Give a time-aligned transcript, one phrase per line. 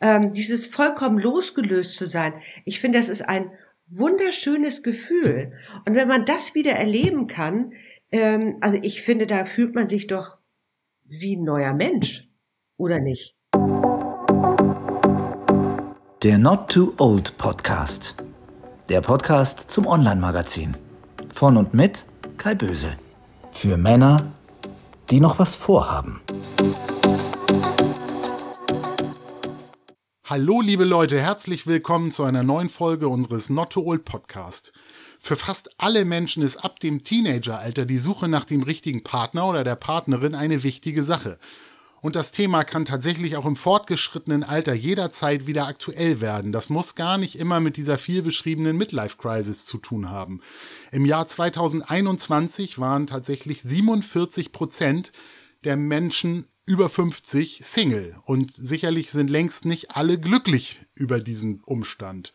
[0.00, 2.34] ähm, dieses vollkommen losgelöst zu sein.
[2.64, 3.50] Ich finde, das ist ein
[3.88, 5.52] wunderschönes Gefühl.
[5.86, 7.72] Und wenn man das wieder erleben kann,
[8.12, 10.38] ähm, also ich finde, da fühlt man sich doch
[11.04, 12.28] wie ein neuer Mensch,
[12.76, 13.36] oder nicht?
[16.22, 18.16] Der Not Too Old Podcast.
[18.88, 20.76] Der Podcast zum Online-Magazin.
[21.32, 22.06] Von und mit
[22.36, 22.96] Kai Böse.
[23.52, 24.32] Für Männer,
[25.10, 26.20] die noch was vorhaben.
[30.28, 34.72] Hallo liebe Leute, herzlich willkommen zu einer neuen Folge unseres Not Too Old Podcast.
[35.20, 39.62] Für fast alle Menschen ist ab dem Teenageralter die Suche nach dem richtigen Partner oder
[39.62, 41.38] der Partnerin eine wichtige Sache.
[42.00, 46.50] Und das Thema kann tatsächlich auch im fortgeschrittenen Alter jederzeit wieder aktuell werden.
[46.50, 50.40] Das muss gar nicht immer mit dieser viel beschriebenen Midlife Crisis zu tun haben.
[50.90, 55.12] Im Jahr 2021 waren tatsächlich 47 Prozent
[55.62, 62.32] der Menschen über 50 Single und sicherlich sind längst nicht alle glücklich über diesen Umstand.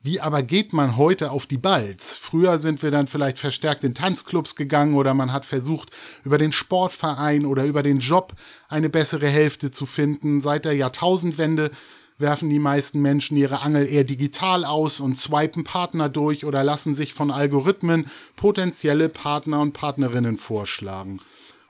[0.00, 2.14] Wie aber geht man heute auf die Balls?
[2.14, 5.90] Früher sind wir dann vielleicht verstärkt in Tanzclubs gegangen oder man hat versucht,
[6.24, 8.34] über den Sportverein oder über den Job
[8.68, 10.40] eine bessere Hälfte zu finden.
[10.40, 11.70] Seit der Jahrtausendwende
[12.16, 16.94] werfen die meisten Menschen ihre Angel eher digital aus und swipen Partner durch oder lassen
[16.94, 18.06] sich von Algorithmen
[18.36, 21.18] potenzielle Partner und Partnerinnen vorschlagen.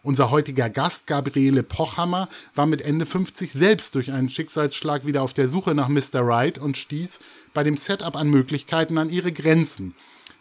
[0.04, 5.32] Unser heutiger Gast, Gabriele Pochhammer, war mit Ende 50 selbst durch einen Schicksalsschlag wieder auf
[5.32, 6.20] der Suche nach Mr.
[6.20, 7.20] Right und stieß
[7.54, 9.94] bei dem Setup an Möglichkeiten an ihre Grenzen.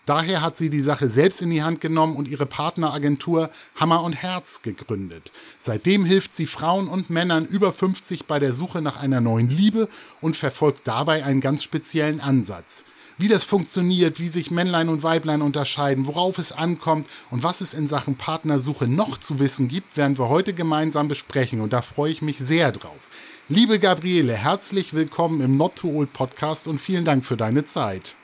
[0.06, 4.12] Daher hat sie die Sache selbst in die Hand genommen und ihre Partneragentur Hammer und
[4.12, 5.32] Herz gegründet.
[5.60, 9.88] Seitdem hilft sie Frauen und Männern über 50 bei der Suche nach einer neuen Liebe
[10.20, 12.84] und verfolgt dabei einen ganz speziellen Ansatz
[13.24, 17.74] wie das funktioniert, wie sich Männlein und Weiblein unterscheiden, worauf es ankommt und was es
[17.74, 22.12] in Sachen Partnersuche noch zu wissen gibt, werden wir heute gemeinsam besprechen und da freue
[22.12, 23.00] ich mich sehr drauf.
[23.48, 28.18] Liebe Gabriele, herzlich willkommen im Not Too Old Podcast und vielen Dank für deine Zeit.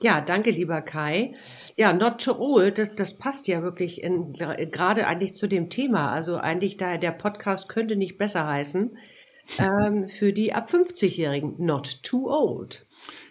[0.00, 1.36] Ja, danke, lieber Kai.
[1.76, 6.10] Ja, Not Too Old, das, das passt ja wirklich in, gerade eigentlich zu dem Thema.
[6.10, 8.98] Also eigentlich da der Podcast könnte nicht besser heißen
[9.60, 11.64] ähm, für die ab 50-Jährigen.
[11.64, 12.86] Not Too Old.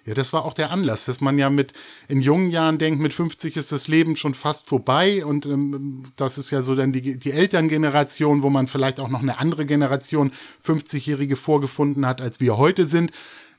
[0.05, 1.73] Ja, das war auch der Anlass, dass man ja mit
[2.07, 6.39] in jungen Jahren denkt, mit 50 ist das Leben schon fast vorbei und ähm, das
[6.39, 10.31] ist ja so dann die, die Elterngeneration, wo man vielleicht auch noch eine andere Generation
[10.65, 13.11] 50-Jährige vorgefunden hat, als wir heute sind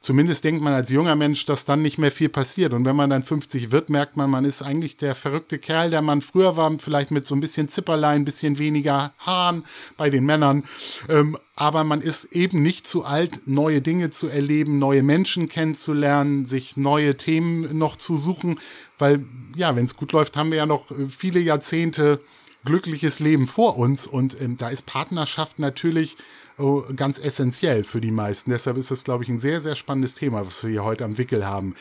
[0.02, 2.74] zumindest denkt man als junger Mensch, dass dann nicht mehr viel passiert.
[2.74, 6.02] Und wenn man dann 50 wird, merkt man, man ist eigentlich der verrückte Kerl, der
[6.02, 9.64] man früher war, vielleicht mit so ein bisschen Zipperlein, ein bisschen weniger Haaren
[9.96, 10.64] bei den Männern.
[11.08, 16.46] Ähm, aber man ist eben nicht zu alt, neue Dinge zu erleben, neue Menschen kennenzulernen,
[16.46, 18.58] sich neue Themen noch zu suchen.
[18.98, 19.24] Weil,
[19.54, 22.20] ja, wenn es gut läuft, haben wir ja noch äh, viele Jahrzehnte
[22.64, 24.06] glückliches Leben vor uns.
[24.06, 26.16] Und ähm, da ist Partnerschaft natürlich
[26.96, 28.50] ganz essentiell für die meisten.
[28.50, 31.18] Deshalb ist es, glaube ich, ein sehr, sehr spannendes Thema, was wir hier heute am
[31.18, 31.74] Wickel haben.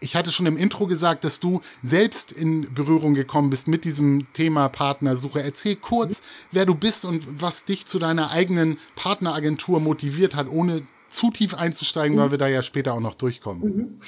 [0.00, 4.26] Ich hatte schon im Intro gesagt, dass du selbst in Berührung gekommen bist mit diesem
[4.32, 5.42] Thema Partnersuche.
[5.42, 6.22] Erzähl kurz,
[6.52, 11.54] wer du bist und was dich zu deiner eigenen Partneragentur motiviert hat, ohne zu tief
[11.54, 13.62] einzusteigen, weil wir da ja später auch noch durchkommen.
[13.62, 14.00] Mhm.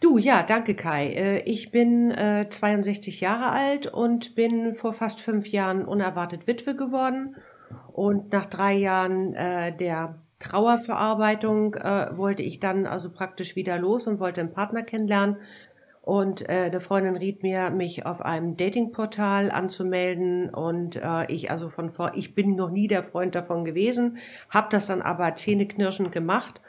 [0.00, 1.14] Du, ja, danke Kai.
[1.14, 6.76] Äh, ich bin äh, 62 Jahre alt und bin vor fast fünf Jahren unerwartet Witwe
[6.76, 7.36] geworden
[7.94, 14.08] und nach drei Jahren äh, der Trauerverarbeitung äh, wollte ich dann also praktisch wieder los
[14.08, 15.36] und wollte einen Partner kennenlernen.
[16.02, 20.50] Und äh, eine Freundin riet mir, mich auf einem Datingportal anzumelden.
[20.52, 24.18] Und äh, ich also von vor, ich bin noch nie der Freund davon gewesen,
[24.50, 26.60] habe das dann aber zähneknirschend gemacht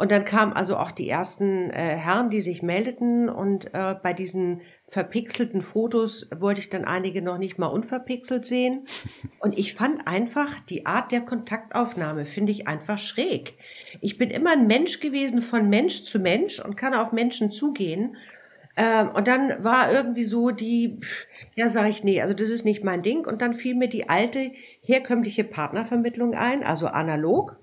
[0.00, 4.14] und dann kamen also auch die ersten äh, Herren, die sich meldeten und äh, bei
[4.14, 8.84] diesen verpixelten Fotos wollte ich dann einige noch nicht mal unverpixelt sehen.
[9.40, 13.54] Und ich fand einfach die Art der Kontaktaufnahme, finde ich einfach schräg.
[14.00, 18.16] Ich bin immer ein Mensch gewesen von Mensch zu Mensch und kann auf Menschen zugehen.
[18.76, 21.00] Ähm, und dann war irgendwie so die,
[21.54, 23.26] ja, sage ich, nee, also das ist nicht mein Ding.
[23.26, 27.58] Und dann fiel mir die alte herkömmliche Partnervermittlung ein, also analog.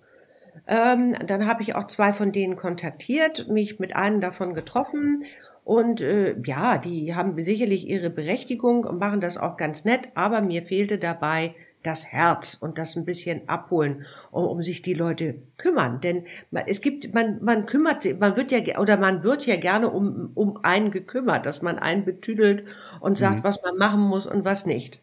[0.68, 5.24] Ähm, dann habe ich auch zwei von denen kontaktiert, mich mit einem davon getroffen.
[5.68, 10.40] Und äh, ja, die haben sicherlich ihre Berechtigung und machen das auch ganz nett, aber
[10.40, 15.36] mir fehlte dabei das Herz und das ein bisschen abholen, um, um sich die Leute
[15.58, 16.00] kümmern.
[16.00, 16.24] Denn
[16.68, 20.32] es gibt, man, man kümmert sich, man wird ja, oder man wird ja gerne um,
[20.36, 22.64] um einen gekümmert, dass man einen betüdelt
[23.02, 23.44] und sagt, mhm.
[23.44, 25.02] was man machen muss und was nicht.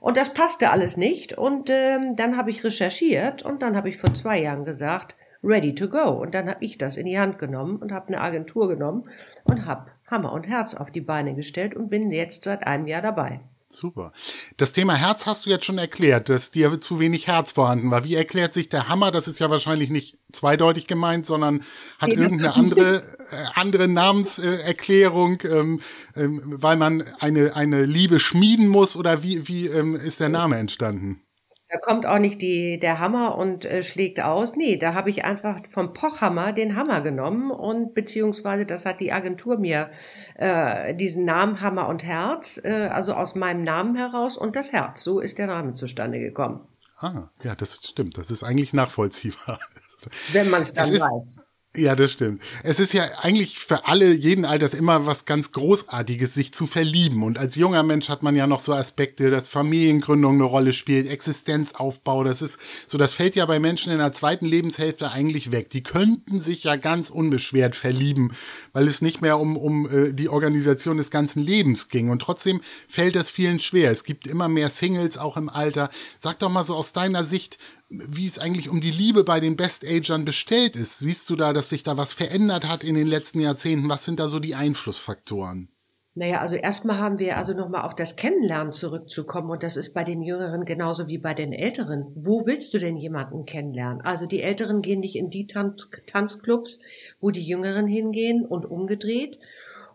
[0.00, 1.38] Und das passte alles nicht.
[1.38, 5.14] Und ähm, dann habe ich recherchiert und dann habe ich vor zwei Jahren gesagt,
[5.44, 6.08] ready to go.
[6.08, 9.08] Und dann habe ich das in die Hand genommen und habe eine Agentur genommen
[9.44, 13.02] und habe Hammer und Herz auf die Beine gestellt und bin jetzt seit einem Jahr
[13.02, 13.40] dabei.
[13.72, 14.12] Super.
[14.56, 18.02] Das Thema Herz hast du jetzt schon erklärt, dass dir zu wenig Herz vorhanden war.
[18.02, 19.12] Wie erklärt sich der Hammer?
[19.12, 21.62] Das ist ja wahrscheinlich nicht zweideutig gemeint, sondern
[22.00, 25.80] hat nee, irgendeine andere, äh, andere Namenserklärung, ähm,
[26.16, 30.56] ähm, weil man eine, eine Liebe schmieden muss oder wie, wie ähm, ist der Name
[30.56, 31.22] entstanden?
[31.70, 34.56] Da kommt auch nicht die, der Hammer und äh, schlägt aus.
[34.56, 39.12] Nee, da habe ich einfach vom Pochhammer den Hammer genommen und beziehungsweise das hat die
[39.12, 39.90] Agentur mir
[40.34, 45.04] äh, diesen Namen Hammer und Herz, äh, also aus meinem Namen heraus und das Herz.
[45.04, 46.66] So ist der Name zustande gekommen.
[46.98, 48.18] Ah, ja, das stimmt.
[48.18, 49.60] Das ist eigentlich nachvollziehbar.
[50.32, 51.44] Wenn man es dann weiß.
[51.76, 52.42] Ja, das stimmt.
[52.64, 57.22] Es ist ja eigentlich für alle, jeden Alters immer was ganz Großartiges, sich zu verlieben.
[57.22, 61.08] Und als junger Mensch hat man ja noch so Aspekte, dass Familiengründung eine Rolle spielt,
[61.08, 62.24] Existenzaufbau.
[62.24, 62.58] Das ist
[62.88, 65.70] so, das fällt ja bei Menschen in der zweiten Lebenshälfte eigentlich weg.
[65.70, 68.32] Die könnten sich ja ganz unbeschwert verlieben,
[68.72, 72.10] weil es nicht mehr um, um äh, die Organisation des ganzen Lebens ging.
[72.10, 73.92] Und trotzdem fällt das vielen schwer.
[73.92, 75.88] Es gibt immer mehr Singles auch im Alter.
[76.18, 77.58] Sag doch mal so aus deiner Sicht,
[77.90, 81.00] wie es eigentlich um die Liebe bei den Best-Agern bestellt ist.
[81.00, 83.88] Siehst du da, dass sich da was verändert hat in den letzten Jahrzehnten?
[83.88, 85.68] Was sind da so die Einflussfaktoren?
[86.14, 90.02] Naja, also erstmal haben wir also nochmal auf das Kennenlernen zurückzukommen und das ist bei
[90.02, 92.06] den Jüngeren genauso wie bei den Älteren.
[92.14, 94.00] Wo willst du denn jemanden kennenlernen?
[94.02, 95.76] Also die Älteren gehen nicht in die Tan
[96.06, 96.80] Tanzclubs,
[97.20, 99.38] wo die Jüngeren hingehen und umgedreht.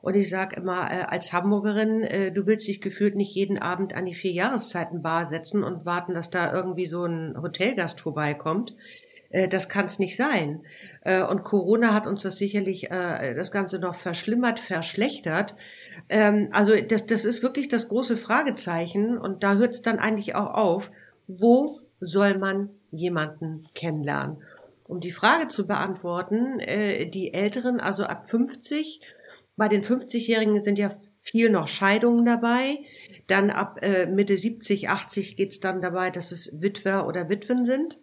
[0.06, 3.96] Und ich sage immer, äh, als Hamburgerin, äh, du willst dich gefühlt nicht jeden Abend
[3.96, 8.76] an die vier Jahreszeiten Bar setzen und warten, dass da irgendwie so ein Hotelgast vorbeikommt.
[9.32, 10.62] Äh, das kann es nicht sein.
[11.02, 15.56] Äh, und Corona hat uns das sicherlich äh, das Ganze noch verschlimmert, verschlechtert.
[16.08, 19.18] Ähm, also das, das ist wirklich das große Fragezeichen.
[19.18, 20.92] Und da hört es dann eigentlich auch auf.
[21.26, 24.38] Wo soll man jemanden kennenlernen?
[24.88, 29.02] Um die Frage zu beantworten, die Älteren, also ab 50,
[29.58, 32.80] bei den 50-Jährigen sind ja viel noch Scheidungen dabei.
[33.28, 38.00] Dann ab äh, Mitte 70, 80 geht's dann dabei, dass es Witwer oder Witwen sind.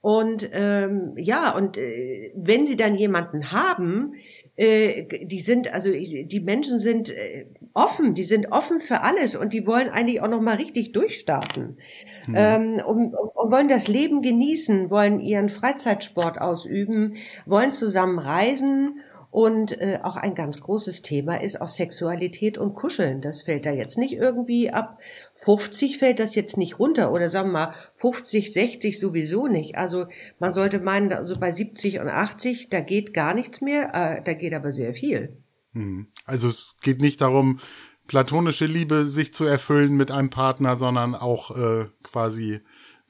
[0.00, 4.14] Und ähm, ja, und äh, wenn sie dann jemanden haben,
[4.56, 9.52] äh, die sind, also die Menschen sind äh, offen, die sind offen für alles und
[9.52, 11.78] die wollen eigentlich auch noch mal richtig durchstarten.
[12.24, 12.34] Hm.
[12.36, 19.00] Ähm, und, und wollen das Leben genießen, wollen ihren Freizeitsport ausüben, wollen zusammen reisen
[19.30, 23.20] und äh, auch ein ganz großes Thema ist auch Sexualität und Kuscheln.
[23.20, 24.98] Das fällt da jetzt nicht irgendwie ab.
[25.34, 29.76] 50 fällt das jetzt nicht runter oder sagen wir mal 50, 60 sowieso nicht.
[29.76, 30.06] Also
[30.38, 34.32] man sollte meinen, also bei 70 und 80, da geht gar nichts mehr, äh, da
[34.32, 35.36] geht aber sehr viel.
[35.72, 36.06] Hm.
[36.24, 37.60] Also es geht nicht darum,
[38.06, 42.60] platonische Liebe sich zu erfüllen mit einem Partner, sondern auch äh, quasi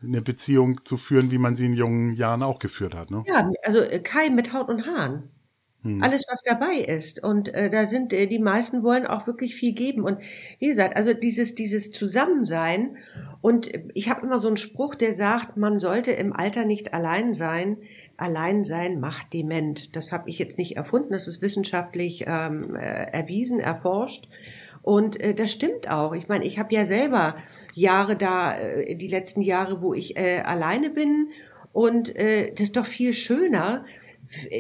[0.02, 3.10] eine Beziehung zu führen, wie man sie in jungen Jahren auch geführt hat.
[3.10, 3.24] Ne?
[3.26, 5.30] Ja, also äh, Kai mit Haut und Haaren.
[5.86, 6.02] Hm.
[6.02, 7.22] Alles, was dabei ist.
[7.22, 10.02] Und äh, da sind äh, die meisten wollen auch wirklich viel geben.
[10.02, 10.18] Und
[10.58, 12.96] wie gesagt, also dieses, dieses Zusammensein.
[13.40, 17.34] Und ich habe immer so einen Spruch, der sagt, man sollte im Alter nicht allein
[17.34, 17.78] sein.
[18.16, 19.94] Allein sein macht dement.
[19.94, 24.26] Das habe ich jetzt nicht erfunden, das ist wissenschaftlich ähm, äh, erwiesen, erforscht.
[24.86, 26.14] Und äh, das stimmt auch.
[26.14, 27.36] Ich meine, ich habe ja selber
[27.74, 31.30] Jahre da, äh, die letzten Jahre, wo ich äh, alleine bin.
[31.72, 33.84] Und äh, das ist doch viel schöner,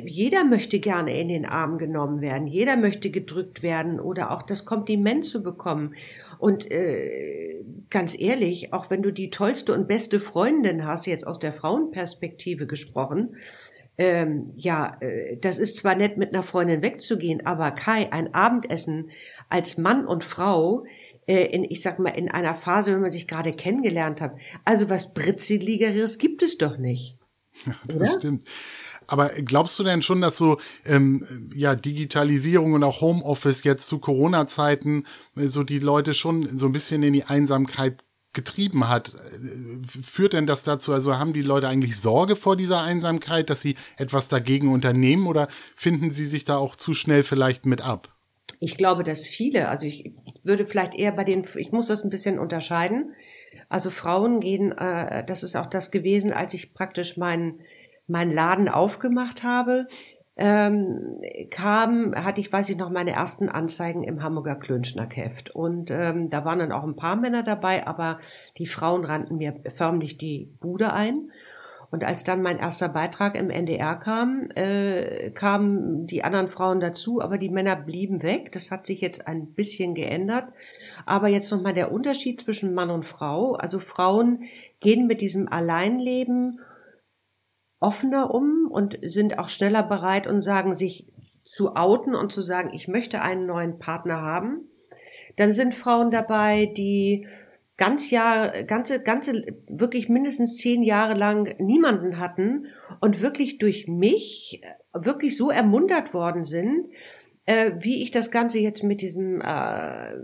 [0.04, 4.64] jeder möchte gerne in den Arm genommen werden, jeder möchte gedrückt werden oder auch das
[4.64, 5.94] Kompliment zu bekommen.
[6.38, 11.38] Und äh, ganz ehrlich, auch wenn du die tollste und beste Freundin hast, jetzt aus
[11.38, 13.36] der Frauenperspektive gesprochen,
[13.98, 19.10] ähm, ja, äh, das ist zwar nett, mit einer Freundin wegzugehen, aber Kai, ein Abendessen
[19.48, 20.84] als Mann und Frau,
[21.26, 24.90] äh, in, ich sag mal, in einer Phase, wenn man sich gerade kennengelernt hat, also
[24.90, 27.16] was Britzeligeres gibt es doch nicht.
[27.64, 28.18] Ja, das oder?
[28.18, 28.44] stimmt.
[29.06, 33.98] Aber glaubst du denn schon, dass so ähm, ja Digitalisierung und auch Homeoffice jetzt zu
[33.98, 35.04] Corona-Zeiten
[35.36, 38.04] äh, so die Leute schon so ein bisschen in die Einsamkeit
[38.36, 39.14] getrieben hat.
[39.14, 43.60] Äh, führt denn das dazu, also haben die Leute eigentlich Sorge vor dieser Einsamkeit, dass
[43.60, 48.12] sie etwas dagegen unternehmen oder finden sie sich da auch zu schnell vielleicht mit ab?
[48.60, 50.12] Ich glaube, dass viele, also ich
[50.44, 53.14] würde vielleicht eher bei den, ich muss das ein bisschen unterscheiden.
[53.68, 57.60] Also Frauen gehen, äh, das ist auch das gewesen, als ich praktisch meinen
[58.06, 59.86] meinen Laden aufgemacht habe,
[60.36, 61.20] ähm,
[61.50, 65.50] kam, hatte ich, weiß ich noch, meine ersten Anzeigen im Hamburger Klönschnackheft.
[65.54, 68.20] Und ähm, da waren dann auch ein paar Männer dabei, aber
[68.58, 71.30] die Frauen rannten mir förmlich die Bude ein.
[71.90, 77.22] Und als dann mein erster Beitrag im NDR kam, äh, kamen die anderen Frauen dazu,
[77.22, 78.52] aber die Männer blieben weg.
[78.52, 80.52] Das hat sich jetzt ein bisschen geändert.
[81.06, 83.54] Aber jetzt nochmal der Unterschied zwischen Mann und Frau.
[83.54, 84.44] Also Frauen
[84.80, 86.60] gehen mit diesem Alleinleben
[87.86, 91.06] offener um und sind auch schneller bereit und sagen sich
[91.44, 94.68] zu outen und zu sagen, ich möchte einen neuen Partner haben.
[95.36, 97.28] Dann sind Frauen dabei, die
[97.76, 102.66] ganz Jahr, ganze, ganze, wirklich mindestens zehn Jahre lang niemanden hatten
[103.00, 104.60] und wirklich durch mich
[104.92, 106.88] wirklich so ermuntert worden sind,
[107.44, 110.16] äh, wie ich das Ganze jetzt mit diesem, äh,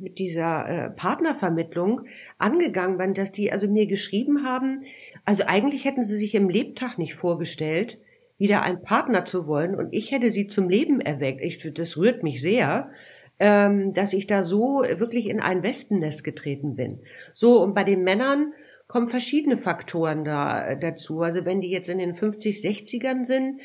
[0.00, 2.02] mit dieser äh, Partnervermittlung
[2.38, 4.84] angegangen bin, dass die also mir geschrieben haben,
[5.28, 7.98] also eigentlich hätten sie sich im Lebtag nicht vorgestellt,
[8.38, 11.42] wieder einen Partner zu wollen und ich hätte sie zum Leben erweckt.
[11.42, 12.92] Ich, das rührt mich sehr,
[13.38, 17.00] ähm, dass ich da so wirklich in ein Wespennest getreten bin.
[17.34, 18.54] So, und bei den Männern
[18.86, 21.20] kommen verschiedene Faktoren da dazu.
[21.20, 23.60] Also wenn die jetzt in den 50, 60ern sind,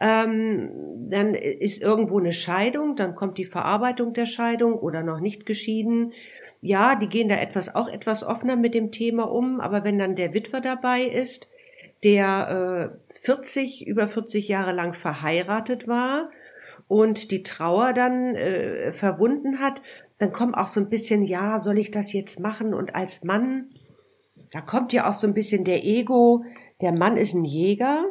[0.00, 5.46] ähm, dann ist irgendwo eine Scheidung, dann kommt die Verarbeitung der Scheidung oder noch nicht
[5.46, 6.12] geschieden.
[6.60, 10.16] Ja, die gehen da etwas auch etwas offener mit dem Thema um, aber wenn dann
[10.16, 11.48] der Witwer dabei ist,
[12.02, 16.30] der äh, 40 über 40 Jahre lang verheiratet war
[16.86, 19.82] und die Trauer dann äh, verwunden hat,
[20.18, 22.74] dann kommt auch so ein bisschen, ja, soll ich das jetzt machen?
[22.74, 23.70] Und als Mann,
[24.50, 26.44] da kommt ja auch so ein bisschen der Ego,
[26.80, 28.04] der Mann ist ein Jäger,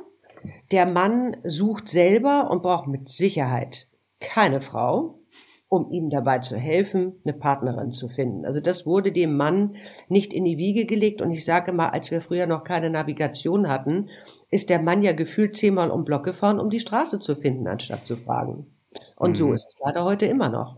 [0.71, 3.89] der Mann sucht selber und braucht mit Sicherheit
[4.19, 5.16] keine Frau,
[5.69, 8.45] um ihm dabei zu helfen, eine Partnerin zu finden.
[8.45, 9.75] Also das wurde dem Mann
[10.07, 11.21] nicht in die Wiege gelegt.
[11.21, 14.09] Und ich sage mal, als wir früher noch keine Navigation hatten,
[14.49, 18.05] ist der Mann ja gefühlt zehnmal um Block gefahren, um die Straße zu finden, anstatt
[18.05, 18.67] zu fragen.
[19.15, 19.35] Und mhm.
[19.35, 20.77] so ist es leider heute immer noch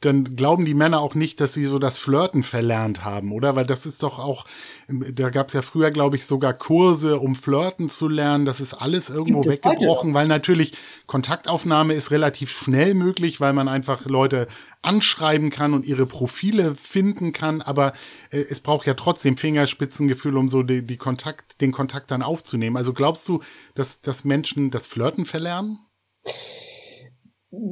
[0.00, 3.54] dann glauben die Männer auch nicht, dass sie so das Flirten verlernt haben, oder?
[3.54, 4.46] Weil das ist doch auch,
[4.88, 8.46] da gab es ja früher, glaube ich, sogar Kurse, um Flirten zu lernen.
[8.46, 10.72] Das ist alles irgendwo weggebrochen, weil natürlich
[11.06, 14.48] Kontaktaufnahme ist relativ schnell möglich, weil man einfach Leute
[14.82, 17.62] anschreiben kann und ihre Profile finden kann.
[17.62, 17.92] Aber
[18.30, 22.76] äh, es braucht ja trotzdem Fingerspitzengefühl, um so die, die Kontakt, den Kontakt dann aufzunehmen.
[22.76, 23.40] Also glaubst du,
[23.76, 25.78] dass, dass Menschen das Flirten verlernen?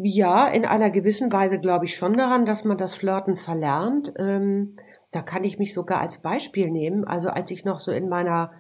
[0.03, 4.13] Ja, in einer gewissen Weise glaube ich schon daran, dass man das Flirten verlernt.
[4.17, 4.77] Ähm,
[5.11, 7.05] da kann ich mich sogar als Beispiel nehmen.
[7.05, 8.53] Also als ich noch so in meiner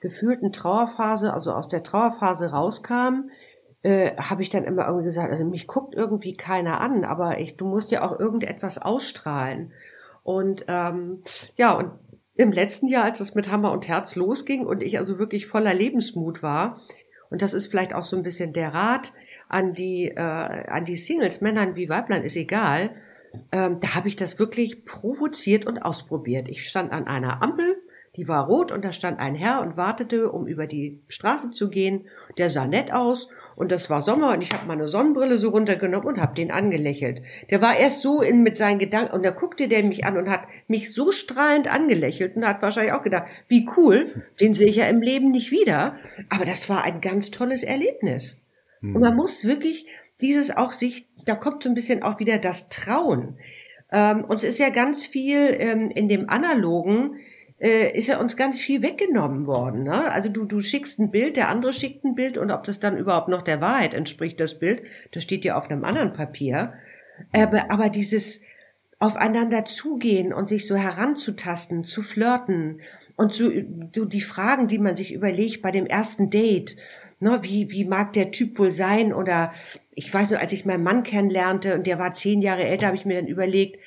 [0.00, 3.30] gefühlten Trauerphase, also aus der Trauerphase rauskam,
[3.82, 7.56] äh, habe ich dann immer irgendwie gesagt, also mich guckt irgendwie keiner an, aber ich,
[7.56, 9.72] du musst ja auch irgendetwas ausstrahlen.
[10.22, 11.22] Und ähm,
[11.56, 11.92] ja, und
[12.34, 15.74] im letzten Jahr, als es mit Hammer und Herz losging und ich also wirklich voller
[15.74, 16.80] Lebensmut war,
[17.30, 19.12] und das ist vielleicht auch so ein bisschen der Rat,
[19.50, 22.90] an die, äh, an die Singles, Männern wie Weiblein, ist egal.
[23.52, 26.48] Ähm, da habe ich das wirklich provoziert und ausprobiert.
[26.48, 27.76] Ich stand an einer Ampel,
[28.16, 31.70] die war rot und da stand ein Herr und wartete, um über die Straße zu
[31.70, 32.08] gehen.
[32.38, 36.08] Der sah nett aus und das war Sommer und ich habe meine Sonnenbrille so runtergenommen
[36.08, 37.22] und habe den angelächelt.
[37.50, 40.28] Der war erst so in mit seinen Gedanken und da guckte der mich an und
[40.28, 44.76] hat mich so strahlend angelächelt und hat wahrscheinlich auch gedacht, wie cool, den sehe ich
[44.76, 45.96] ja im Leben nicht wieder.
[46.30, 48.39] Aber das war ein ganz tolles Erlebnis.
[48.80, 48.96] Mhm.
[48.96, 49.86] Und man muss wirklich
[50.20, 53.38] dieses auch sich, da kommt so ein bisschen auch wieder das Trauen.
[53.92, 57.16] Ähm, uns ist ja ganz viel ähm, in dem Analogen,
[57.58, 59.82] äh, ist ja uns ganz viel weggenommen worden.
[59.82, 60.10] Ne?
[60.10, 62.96] Also du, du schickst ein Bild, der andere schickt ein Bild und ob das dann
[62.96, 64.82] überhaupt noch der Wahrheit entspricht, das Bild,
[65.12, 66.74] das steht ja auf einem anderen Papier.
[67.32, 68.40] Aber, aber dieses
[68.98, 72.80] aufeinander zugehen und sich so heranzutasten, zu flirten
[73.16, 73.50] und so,
[73.94, 76.76] so die Fragen, die man sich überlegt bei dem ersten Date
[77.20, 79.12] ne, wie, wie mag der Typ wohl sein?
[79.12, 79.52] Oder
[79.94, 82.96] ich weiß nur, als ich meinen Mann kennenlernte und der war zehn Jahre älter, habe
[82.96, 83.78] ich mir dann überlegt,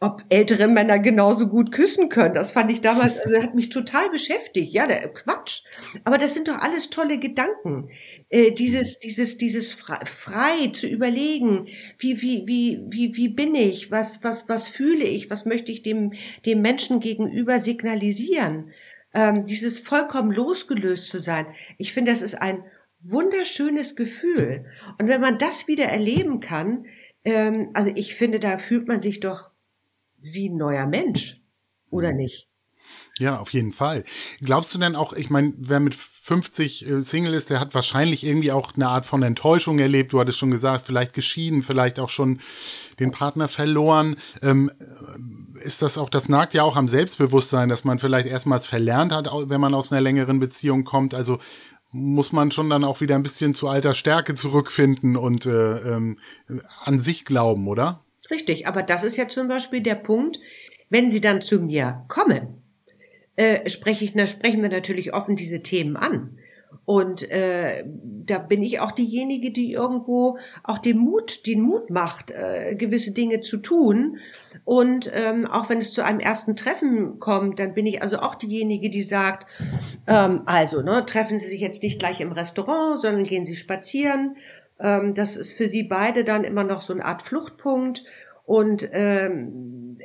[0.00, 2.34] ob ältere Männer genauso gut küssen können.
[2.34, 4.72] Das fand ich damals, also hat mich total beschäftigt.
[4.72, 5.62] Ja, der Quatsch.
[6.04, 7.90] Aber das sind doch alles tolle Gedanken.
[8.28, 11.66] Äh, dieses, dieses, dieses frei, frei zu überlegen,
[11.98, 13.90] wie, wie, wie, wie, wie bin ich?
[13.90, 15.30] Was, was, was fühle ich?
[15.30, 16.12] Was möchte ich dem,
[16.46, 18.70] dem Menschen gegenüber signalisieren?
[19.14, 21.46] Ähm, dieses vollkommen losgelöst zu sein.
[21.76, 22.64] Ich finde, das ist ein
[23.00, 24.66] wunderschönes Gefühl.
[25.00, 26.86] Und wenn man das wieder erleben kann,
[27.24, 29.50] ähm, also ich finde, da fühlt man sich doch
[30.18, 31.40] wie ein neuer Mensch,
[31.90, 32.48] oder nicht?
[33.18, 34.04] Ja, auf jeden Fall.
[34.40, 38.24] Glaubst du denn auch, ich meine, wer mit 50 äh, Single ist, der hat wahrscheinlich
[38.24, 40.12] irgendwie auch eine Art von Enttäuschung erlebt.
[40.12, 42.40] Du hattest schon gesagt, vielleicht geschieden, vielleicht auch schon
[43.00, 44.16] den Partner verloren.
[44.42, 44.70] Ähm,
[45.60, 49.28] ist das auch, das nagt ja auch am Selbstbewusstsein, dass man vielleicht erstmals verlernt hat,
[49.32, 51.14] wenn man aus einer längeren Beziehung kommt.
[51.14, 51.38] Also
[51.90, 56.18] muss man schon dann auch wieder ein bisschen zu alter Stärke zurückfinden und äh, ähm,
[56.84, 58.04] an sich glauben, oder?
[58.30, 60.38] Richtig, aber das ist ja zum Beispiel der Punkt,
[60.90, 62.58] wenn sie dann zu mir kommen
[63.38, 66.38] äh, spreche ich, na, sprechen wir natürlich offen diese Themen an.
[66.84, 72.30] Und äh, da bin ich auch diejenige, die irgendwo auch den Mut, den Mut macht,
[72.30, 74.18] äh, gewisse Dinge zu tun.
[74.64, 78.34] Und ähm, auch wenn es zu einem ersten Treffen kommt, dann bin ich also auch
[78.34, 79.46] diejenige, die sagt,
[80.06, 84.36] ähm, also, ne, treffen Sie sich jetzt nicht gleich im Restaurant, sondern gehen Sie spazieren.
[84.80, 88.04] Ähm, das ist für Sie beide dann immer noch so eine Art Fluchtpunkt.
[88.44, 89.98] Und ähm,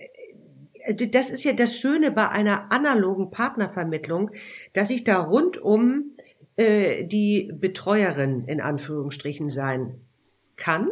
[0.83, 4.31] äh, das ist ja das Schöne bei einer analogen Partnervermittlung,
[4.73, 6.11] dass ich da rundum
[6.55, 10.01] äh, die Betreuerin in Anführungsstrichen sein
[10.55, 10.89] kann.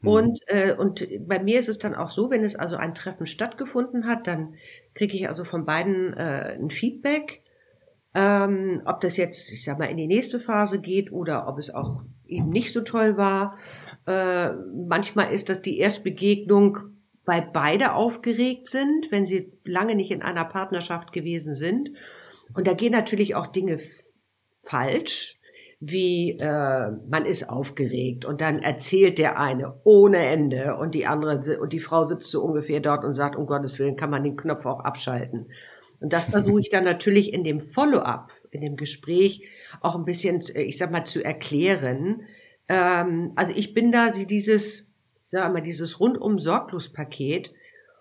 [0.00, 0.08] Mhm.
[0.08, 3.26] Und, äh, und bei mir ist es dann auch so, wenn es also ein Treffen
[3.26, 4.54] stattgefunden hat, dann
[4.94, 7.42] kriege ich also von beiden äh, ein Feedback,
[8.14, 11.72] ähm, ob das jetzt, ich sag mal, in die nächste Phase geht oder ob es
[11.72, 13.58] auch eben nicht so toll war.
[14.06, 16.78] Äh, manchmal ist das die Erstbegegnung,
[17.24, 21.90] weil beide aufgeregt sind, wenn sie lange nicht in einer Partnerschaft gewesen sind.
[22.54, 23.78] Und da gehen natürlich auch Dinge
[24.62, 25.38] falsch,
[25.80, 31.58] wie äh, man ist aufgeregt und dann erzählt der eine ohne Ende und die andere
[31.60, 34.36] und die Frau sitzt so ungefähr dort und sagt, um Gottes Willen kann man den
[34.36, 35.48] Knopf auch abschalten.
[36.02, 39.44] Und das versuche ich dann natürlich in dem Follow-up, in dem Gespräch
[39.80, 42.22] auch ein bisschen, ich sag mal, zu erklären.
[42.68, 44.90] Ähm, also ich bin da dieses,
[45.22, 47.54] ich sag mal, dieses rundum sorglos Paket.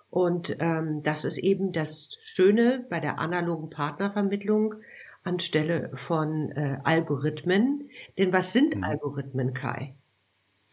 [0.10, 4.76] Und ähm, das ist eben das Schöne bei der analogen Partnervermittlung,
[5.24, 7.90] anstelle von äh, Algorithmen.
[8.18, 8.84] Denn was sind mhm.
[8.84, 9.96] Algorithmen, Kai?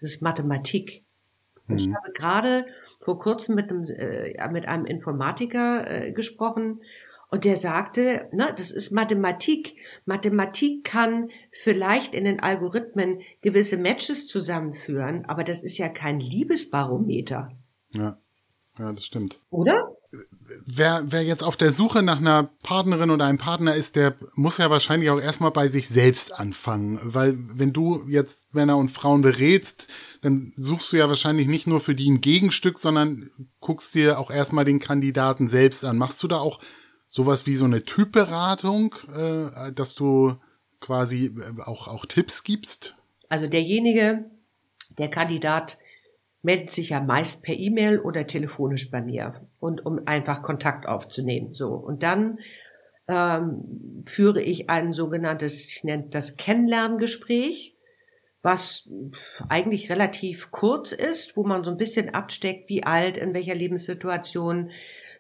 [0.01, 1.05] Das ist Mathematik.
[1.67, 1.77] Mhm.
[1.77, 2.67] Ich habe gerade
[3.01, 6.81] vor kurzem mit einem, äh, mit einem Informatiker äh, gesprochen
[7.31, 9.77] und der sagte, na, das ist Mathematik.
[10.07, 17.53] Mathematik kann vielleicht in den Algorithmen gewisse Matches zusammenführen, aber das ist ja kein Liebesbarometer.
[17.91, 18.19] Ja,
[18.79, 19.41] ja, das stimmt.
[19.51, 19.95] Oder?
[20.11, 24.59] Wer, wer jetzt auf der Suche nach einer Partnerin oder einem Partner ist, der muss
[24.59, 26.99] ja wahrscheinlich auch erstmal bei sich selbst anfangen.
[27.03, 29.89] Weil wenn du jetzt Männer und Frauen berätst,
[30.23, 34.31] dann suchst du ja wahrscheinlich nicht nur für die ein Gegenstück, sondern guckst dir auch
[34.31, 35.99] erstmal den Kandidaten selbst an.
[35.99, 36.61] Machst du da auch
[37.09, 40.37] sowas wie so eine Typberatung, äh, dass du
[40.81, 41.35] quasi
[41.65, 42.95] auch, auch Tipps gibst?
[43.29, 44.25] Also derjenige,
[44.97, 45.79] der Kandidat
[46.49, 51.53] meldet sich ja meist per E-Mail oder telefonisch bei mir und um einfach Kontakt aufzunehmen.
[51.53, 52.39] So und dann
[53.07, 57.77] ähm, führe ich ein sogenanntes, ich nenne das Kennenlerngespräch,
[58.41, 58.89] was
[59.51, 64.71] eigentlich relativ kurz ist, wo man so ein bisschen absteckt, wie alt, in welcher Lebenssituation,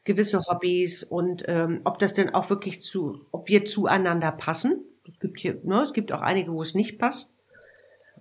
[0.05, 4.83] gewisse Hobbys und ähm, ob das denn auch wirklich zu, ob wir zueinander passen.
[5.07, 7.35] Es gibt hier, ne, es gibt auch einige, wo es nicht passt.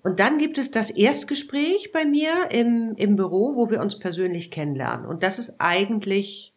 [0.08, 4.52] Und dann gibt es das Erstgespräch bei mir im, im Büro, wo wir uns persönlich
[4.52, 5.06] kennenlernen.
[5.06, 6.54] Und das ist eigentlich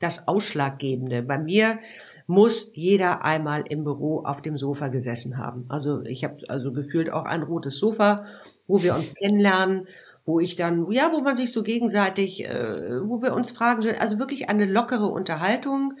[0.00, 1.22] das Ausschlaggebende.
[1.22, 1.80] Bei mir
[2.26, 5.66] muss jeder einmal im Büro auf dem Sofa gesessen haben.
[5.68, 8.24] Also ich habe also gefühlt auch ein rotes Sofa,
[8.66, 9.86] wo wir uns kennenlernen,
[10.24, 14.18] wo ich dann, ja, wo man sich so gegenseitig, äh, wo wir uns fragen, also
[14.18, 15.92] wirklich eine lockere Unterhaltung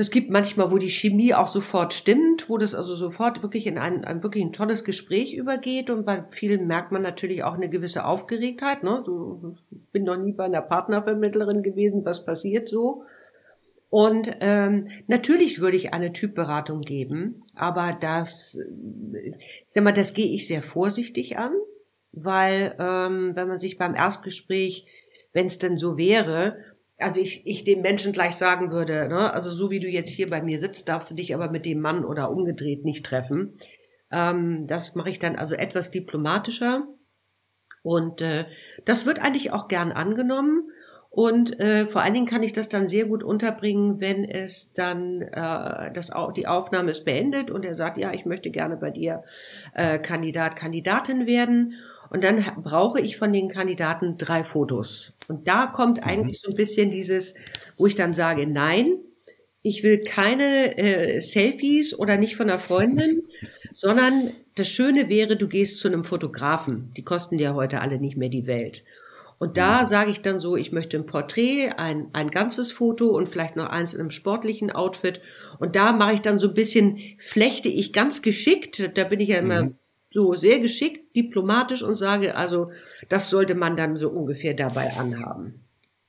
[0.00, 3.76] es gibt manchmal, wo die Chemie auch sofort stimmt, wo das also sofort wirklich in
[3.76, 7.68] ein, ein wirklich ein tolles Gespräch übergeht und bei vielen merkt man natürlich auch eine
[7.68, 8.82] gewisse Aufgeregtheit.
[8.82, 9.02] Ne?
[9.04, 13.04] So, ich bin noch nie bei einer Partnervermittlerin gewesen, was passiert so?
[13.90, 19.34] Und ähm, natürlich würde ich eine Typberatung geben, aber das, ich
[19.66, 21.52] sag mal, das gehe ich sehr vorsichtig an,
[22.12, 24.86] weil ähm, wenn man sich beim Erstgespräch,
[25.34, 26.56] wenn es denn so wäre,
[27.00, 30.30] also ich, ich dem Menschen gleich sagen würde, ne, also so wie du jetzt hier
[30.30, 33.54] bei mir sitzt, darfst du dich aber mit dem Mann oder umgedreht nicht treffen.
[34.10, 36.86] Ähm, das mache ich dann also etwas diplomatischer.
[37.82, 38.44] Und äh,
[38.84, 40.70] das wird eigentlich auch gern angenommen.
[41.10, 45.22] Und äh, vor allen Dingen kann ich das dann sehr gut unterbringen, wenn es dann
[45.22, 49.24] äh, das, die Aufnahme ist beendet und er sagt, ja, ich möchte gerne bei dir
[49.74, 51.74] äh, Kandidat, Kandidatin werden.
[52.10, 55.12] Und dann brauche ich von den Kandidaten drei Fotos.
[55.28, 56.04] Und da kommt mhm.
[56.04, 57.36] eigentlich so ein bisschen dieses,
[57.76, 58.98] wo ich dann sage, nein,
[59.62, 63.22] ich will keine äh, Selfies oder nicht von einer Freundin,
[63.72, 66.92] sondern das Schöne wäre, du gehst zu einem Fotografen.
[66.96, 68.82] Die kosten ja heute alle nicht mehr die Welt.
[69.38, 69.86] Und da mhm.
[69.86, 73.68] sage ich dann so, ich möchte ein Porträt, ein, ein ganzes Foto und vielleicht noch
[73.68, 75.20] eins in einem sportlichen Outfit.
[75.60, 79.28] Und da mache ich dann so ein bisschen, flechte ich ganz geschickt, da bin ich
[79.28, 79.74] ja immer mhm
[80.12, 82.70] so sehr geschickt, diplomatisch und sage, also
[83.08, 85.64] das sollte man dann so ungefähr dabei anhaben.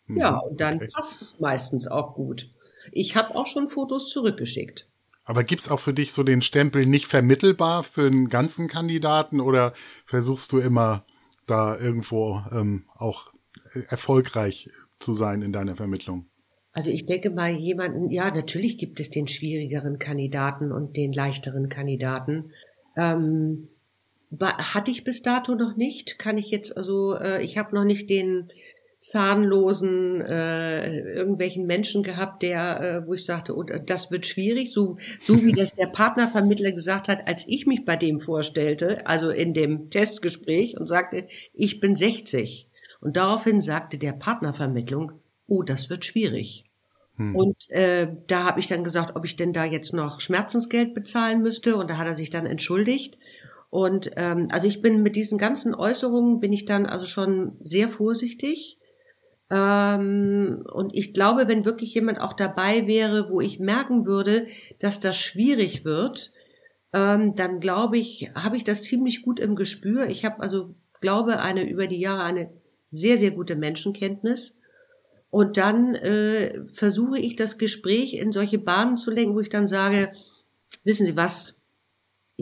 [0.07, 0.89] Hm, ja, und dann okay.
[0.93, 2.49] passt es meistens auch gut.
[2.91, 4.87] Ich habe auch schon Fotos zurückgeschickt.
[5.23, 9.73] Aber gibt's auch für dich so den Stempel nicht vermittelbar für einen ganzen Kandidaten oder
[10.05, 11.05] versuchst du immer
[11.45, 13.33] da irgendwo ähm, auch
[13.87, 16.25] erfolgreich zu sein in deiner Vermittlung?
[16.73, 21.69] Also ich denke mal jemanden, ja, natürlich gibt es den schwierigeren Kandidaten und den leichteren
[21.69, 22.51] Kandidaten.
[22.95, 23.67] Ähm,
[24.39, 26.17] hatte ich bis dato noch nicht.
[26.17, 28.51] Kann ich jetzt also, äh, ich habe noch nicht den
[29.01, 34.71] zahnlosen äh, irgendwelchen Menschen gehabt, der, äh, wo ich sagte, und äh, das wird schwierig,
[34.71, 39.31] so so wie das der Partnervermittler gesagt hat, als ich mich bei dem vorstellte, also
[39.31, 42.67] in dem Testgespräch und sagte, ich bin 60.
[43.01, 45.13] Und daraufhin sagte der Partnervermittlung,
[45.47, 46.65] oh, das wird schwierig.
[47.15, 47.35] Hm.
[47.35, 51.41] Und äh, da habe ich dann gesagt, ob ich denn da jetzt noch Schmerzensgeld bezahlen
[51.41, 51.75] müsste.
[51.75, 53.17] Und da hat er sich dann entschuldigt.
[53.71, 57.89] Und ähm, also ich bin mit diesen ganzen Äußerungen bin ich dann also schon sehr
[57.89, 58.77] vorsichtig.
[59.49, 64.47] Ähm, und ich glaube, wenn wirklich jemand auch dabei wäre, wo ich merken würde,
[64.79, 66.33] dass das schwierig wird,
[66.91, 70.09] ähm, dann glaube ich, habe ich das ziemlich gut im Gespür.
[70.09, 72.51] Ich habe also, glaube, eine über die Jahre eine
[72.91, 74.57] sehr, sehr gute Menschenkenntnis.
[75.29, 79.69] Und dann äh, versuche ich das Gespräch in solche Bahnen zu lenken, wo ich dann
[79.69, 80.11] sage,
[80.83, 81.60] wissen Sie was,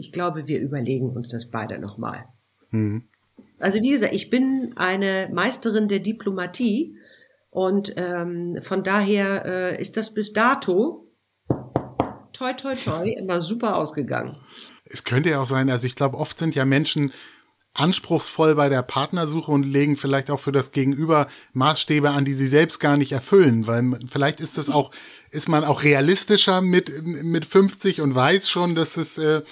[0.00, 2.24] ich glaube, wir überlegen uns das beide nochmal.
[2.70, 3.04] Mhm.
[3.58, 6.96] Also wie gesagt, ich bin eine Meisterin der Diplomatie
[7.50, 11.06] und ähm, von daher äh, ist das bis dato
[12.32, 14.36] toi toi toi immer super ausgegangen.
[14.84, 17.12] Es könnte ja auch sein, also ich glaube, oft sind ja Menschen
[17.74, 22.48] anspruchsvoll bei der Partnersuche und legen vielleicht auch für das Gegenüber Maßstäbe an, die sie
[22.48, 24.90] selbst gar nicht erfüllen, weil vielleicht ist das auch,
[25.30, 29.42] ist man auch realistischer mit, mit 50 und weiß schon, dass es, äh,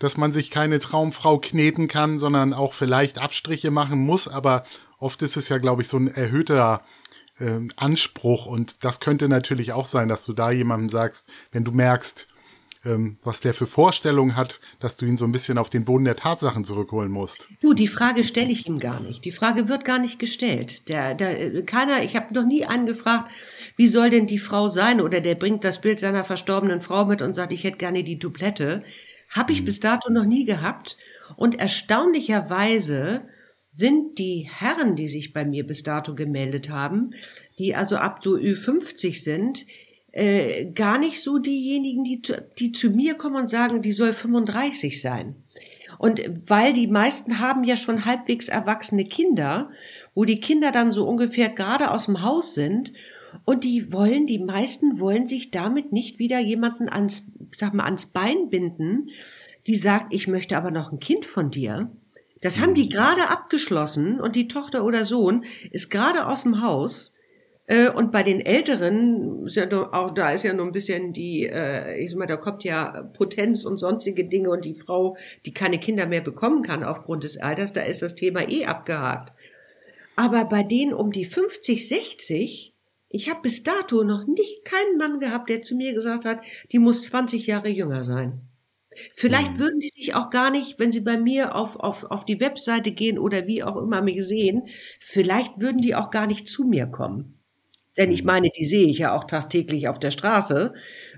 [0.00, 4.64] dass man sich keine Traumfrau kneten kann, sondern auch vielleicht Abstriche machen muss, aber
[4.98, 6.82] oft ist es ja, glaube ich, so ein erhöhter
[7.38, 8.46] äh, Anspruch.
[8.46, 12.26] Und das könnte natürlich auch sein, dass du da jemandem sagst, wenn du merkst,
[12.84, 16.04] ähm, was der für Vorstellungen hat, dass du ihn so ein bisschen auf den Boden
[16.04, 17.48] der Tatsachen zurückholen musst.
[17.60, 19.24] Du, die Frage stelle ich ihm gar nicht.
[19.24, 20.88] Die Frage wird gar nicht gestellt.
[20.88, 23.30] Der, der, keiner, ich habe noch nie einen gefragt,
[23.76, 25.00] wie soll denn die Frau sein?
[25.00, 28.18] Oder der bringt das Bild seiner verstorbenen Frau mit und sagt, ich hätte gerne die
[28.18, 28.84] Duplette.
[29.30, 29.66] Habe ich mhm.
[29.66, 30.96] bis dato noch nie gehabt.
[31.36, 33.22] Und erstaunlicherweise
[33.74, 37.10] sind die Herren, die sich bei mir bis dato gemeldet haben,
[37.58, 39.66] die also ab so Ü50 sind,
[40.12, 42.22] äh, gar nicht so diejenigen, die,
[42.58, 45.36] die zu mir kommen und sagen, die soll 35 sein.
[45.98, 49.70] Und weil die meisten haben ja schon halbwegs erwachsene Kinder,
[50.14, 52.92] wo die Kinder dann so ungefähr gerade aus dem Haus sind
[53.44, 58.06] und die wollen, die meisten wollen sich damit nicht wieder jemanden ans, sag mal, ans
[58.06, 59.10] Bein binden,
[59.66, 61.90] die sagt, ich möchte aber noch ein Kind von dir.
[62.40, 62.90] Das haben die mhm.
[62.90, 67.12] gerade abgeschlossen und die Tochter oder Sohn ist gerade aus dem Haus
[67.94, 71.98] und bei den Älteren, ist ja auch da ist ja noch ein bisschen die, äh,
[71.98, 75.78] ich sag mal, da kommt ja Potenz und sonstige Dinge und die Frau, die keine
[75.78, 79.34] Kinder mehr bekommen kann aufgrund des Alters, da ist das Thema eh abgehakt.
[80.16, 82.74] Aber bei denen um die 50, 60,
[83.10, 86.40] ich habe bis dato noch nicht keinen Mann gehabt, der zu mir gesagt hat,
[86.72, 88.48] die muss 20 Jahre jünger sein.
[89.12, 89.58] Vielleicht mhm.
[89.58, 92.92] würden die sich auch gar nicht, wenn sie bei mir auf, auf, auf die Webseite
[92.92, 94.68] gehen oder wie auch immer mich sehen,
[95.00, 97.37] vielleicht würden die auch gar nicht zu mir kommen.
[97.98, 98.26] Denn ich mhm.
[98.26, 100.72] meine, die sehe ich ja auch tagtäglich auf der Straße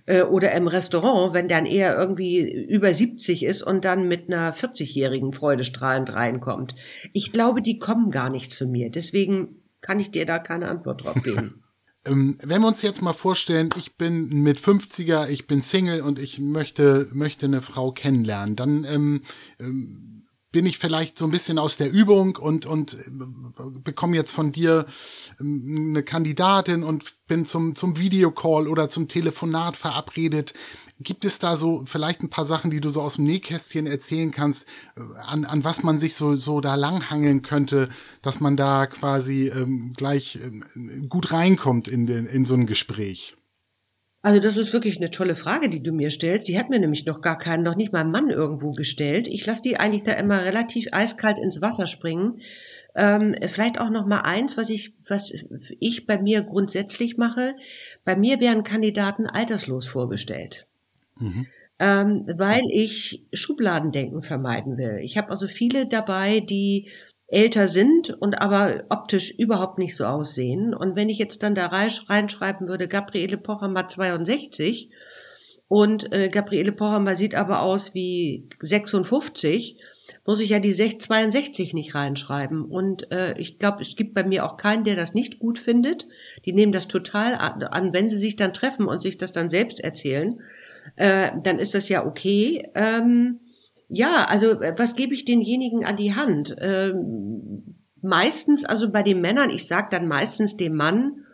[0.06, 4.54] äh, oder im Restaurant, wenn dann eher irgendwie über 70 ist und dann mit einer
[4.54, 6.74] 40-jährigen freudestrahlend reinkommt.
[7.12, 8.90] Ich glaube, die kommen gar nicht zu mir.
[8.90, 11.62] Deswegen kann ich dir da keine Antwort drauf geben.
[12.06, 16.18] Ähm, wenn wir uns jetzt mal vorstellen, ich bin mit 50er, ich bin Single und
[16.18, 19.22] ich möchte, möchte eine Frau kennenlernen, dann ähm,
[19.58, 20.19] ähm,
[20.52, 23.10] bin ich vielleicht so ein bisschen aus der Übung und, und äh,
[23.82, 24.86] bekomme jetzt von dir
[25.40, 30.54] ähm, eine Kandidatin und bin zum, zum Videocall oder zum Telefonat verabredet.
[30.98, 34.32] Gibt es da so vielleicht ein paar Sachen, die du so aus dem Nähkästchen erzählen
[34.32, 37.88] kannst, äh, an, an was man sich so, so da langhangeln könnte,
[38.22, 43.36] dass man da quasi ähm, gleich ähm, gut reinkommt in, den, in so ein Gespräch?
[44.22, 46.46] Also das ist wirklich eine tolle Frage, die du mir stellst.
[46.48, 49.26] Die hat mir nämlich noch gar keinen, noch nicht mal Mann irgendwo gestellt.
[49.26, 52.40] Ich lasse die eigentlich da immer relativ eiskalt ins Wasser springen.
[52.94, 55.32] Ähm, vielleicht auch noch mal eins, was ich, was
[55.78, 57.54] ich bei mir grundsätzlich mache.
[58.04, 60.66] Bei mir werden Kandidaten alterslos vorgestellt.
[61.18, 61.46] Mhm.
[61.78, 64.98] Ähm, weil ich Schubladendenken vermeiden will.
[65.02, 66.88] Ich habe also viele dabei, die
[67.30, 70.74] älter sind und aber optisch überhaupt nicht so aussehen.
[70.74, 74.90] Und wenn ich jetzt dann da reinschreiben würde, Gabriele Pochhammer 62
[75.68, 79.76] und äh, Gabriele Pochhammer sieht aber aus wie 56,
[80.26, 82.64] muss ich ja die 62 nicht reinschreiben.
[82.64, 86.08] Und äh, ich glaube, es gibt bei mir auch keinen, der das nicht gut findet.
[86.44, 89.78] Die nehmen das total an, wenn sie sich dann treffen und sich das dann selbst
[89.78, 90.40] erzählen,
[90.96, 92.68] äh, dann ist das ja okay.
[92.74, 93.38] Ähm,
[93.90, 96.56] ja, also äh, was gebe ich denjenigen an die Hand?
[96.58, 101.26] Ähm, meistens, also bei den Männern, ich sag dann meistens dem Mann,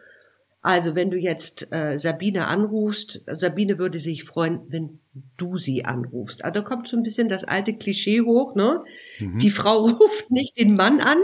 [0.62, 4.98] also wenn du jetzt äh, Sabine anrufst, Sabine würde sich freuen, wenn
[5.36, 6.44] du sie anrufst.
[6.44, 8.82] Also da kommt so ein bisschen das alte Klischee hoch, ne?
[9.20, 9.38] Mhm.
[9.38, 11.18] Die Frau ruft nicht den Mann an,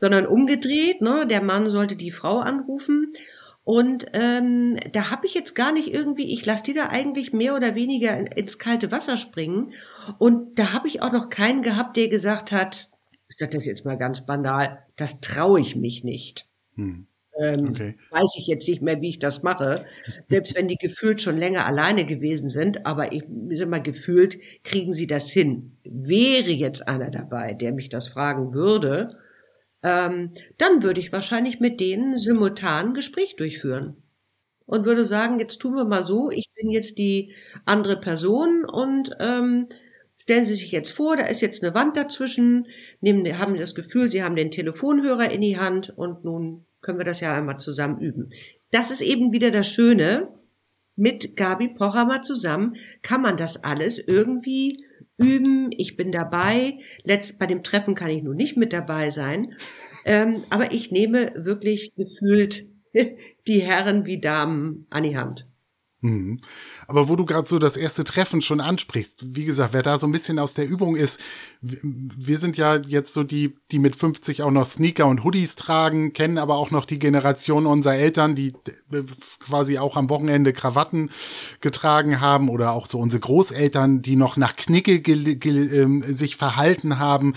[0.00, 1.26] sondern umgedreht, ne?
[1.28, 3.12] Der Mann sollte die Frau anrufen.
[3.64, 7.54] Und ähm, da habe ich jetzt gar nicht irgendwie, ich lasse die da eigentlich mehr
[7.54, 9.72] oder weniger ins kalte Wasser springen.
[10.18, 12.90] Und da habe ich auch noch keinen gehabt, der gesagt hat,
[13.28, 16.48] Ich sage das jetzt mal ganz banal, das traue ich mich nicht.
[16.74, 17.06] Hm.
[17.38, 17.94] Ähm, okay.
[18.10, 19.76] Weiß ich jetzt nicht mehr, wie ich das mache.
[20.28, 23.22] Selbst wenn die gefühlt schon länger alleine gewesen sind, aber ich
[23.52, 25.76] sag mal, gefühlt kriegen sie das hin.
[25.84, 29.16] Wäre jetzt einer dabei, der mich das fragen würde,
[29.82, 33.96] ähm, dann würde ich wahrscheinlich mit denen simultan ein Gespräch durchführen
[34.66, 37.32] und würde sagen, jetzt tun wir mal so, ich bin jetzt die
[37.64, 39.68] andere Person und ähm,
[40.18, 42.68] stellen Sie sich jetzt vor, da ist jetzt eine Wand dazwischen,
[43.00, 47.04] nehmen, haben das Gefühl, Sie haben den Telefonhörer in die Hand und nun können wir
[47.04, 48.30] das ja einmal zusammen üben.
[48.70, 50.28] Das ist eben wieder das Schöne.
[50.94, 54.84] Mit Gabi Pochhammer zusammen kann man das alles irgendwie
[55.22, 55.70] üben.
[55.76, 56.78] Ich bin dabei.
[57.04, 59.54] Letzt, bei dem Treffen kann ich nun nicht mit dabei sein.
[60.04, 62.66] Ähm, aber ich nehme wirklich gefühlt
[63.46, 65.46] die Herren wie Damen an die Hand.
[66.92, 70.06] Aber wo du gerade so das erste Treffen schon ansprichst, wie gesagt, wer da so
[70.06, 71.18] ein bisschen aus der Übung ist,
[71.62, 76.12] wir sind ja jetzt so die, die mit 50 auch noch Sneaker und Hoodies tragen,
[76.12, 78.48] kennen aber auch noch die Generation unserer Eltern, die
[78.92, 79.04] äh,
[79.40, 81.08] quasi auch am Wochenende Krawatten
[81.62, 87.32] getragen haben oder auch so unsere Großeltern, die noch nach Knicke äh, sich verhalten haben.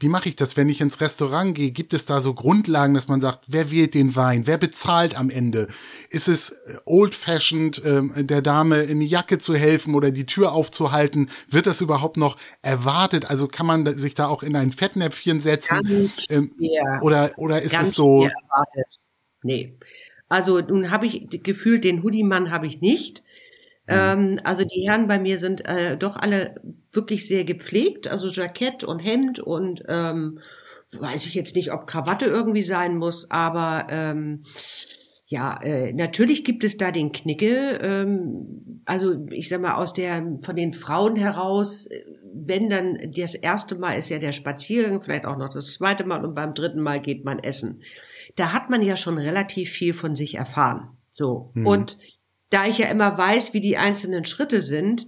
[0.00, 1.72] Wie mache ich das, wenn ich ins Restaurant gehe?
[1.72, 4.46] Gibt es da so Grundlagen, dass man sagt, wer wählt den Wein?
[4.46, 5.68] Wer bezahlt am Ende?
[6.08, 10.52] Ist es äh, old-fashioned, äh, der Dame in die Jacke zu helfen oder die Tür
[10.52, 11.30] aufzuhalten?
[11.48, 13.28] Wird das überhaupt noch erwartet?
[13.28, 16.12] Also kann man sich da auch in ein Fettnäpfchen setzen?
[16.28, 16.54] Ähm,
[17.00, 18.24] oder, oder ist es so?
[18.24, 19.00] Erwartet.
[19.42, 19.78] Nee.
[20.28, 23.22] Also nun habe ich gefühlt, den Hoodie-Mann habe ich nicht.
[23.86, 23.94] Mhm.
[23.96, 26.60] Ähm, also die Herren bei mir sind äh, doch alle
[26.92, 30.38] wirklich sehr gepflegt, also Jackett und Hemd und ähm,
[30.92, 34.44] weiß ich jetzt nicht, ob Krawatte irgendwie sein muss, aber ähm,
[35.30, 37.78] ja, äh, natürlich gibt es da den Knicke.
[37.80, 41.88] Ähm, also ich sag mal aus der von den Frauen heraus,
[42.34, 46.24] wenn dann das erste Mal ist ja der Spaziergang, vielleicht auch noch das zweite Mal
[46.24, 47.82] und beim dritten Mal geht man essen.
[48.34, 50.96] Da hat man ja schon relativ viel von sich erfahren.
[51.12, 51.64] So mhm.
[51.64, 51.96] und
[52.50, 55.06] da ich ja immer weiß, wie die einzelnen Schritte sind,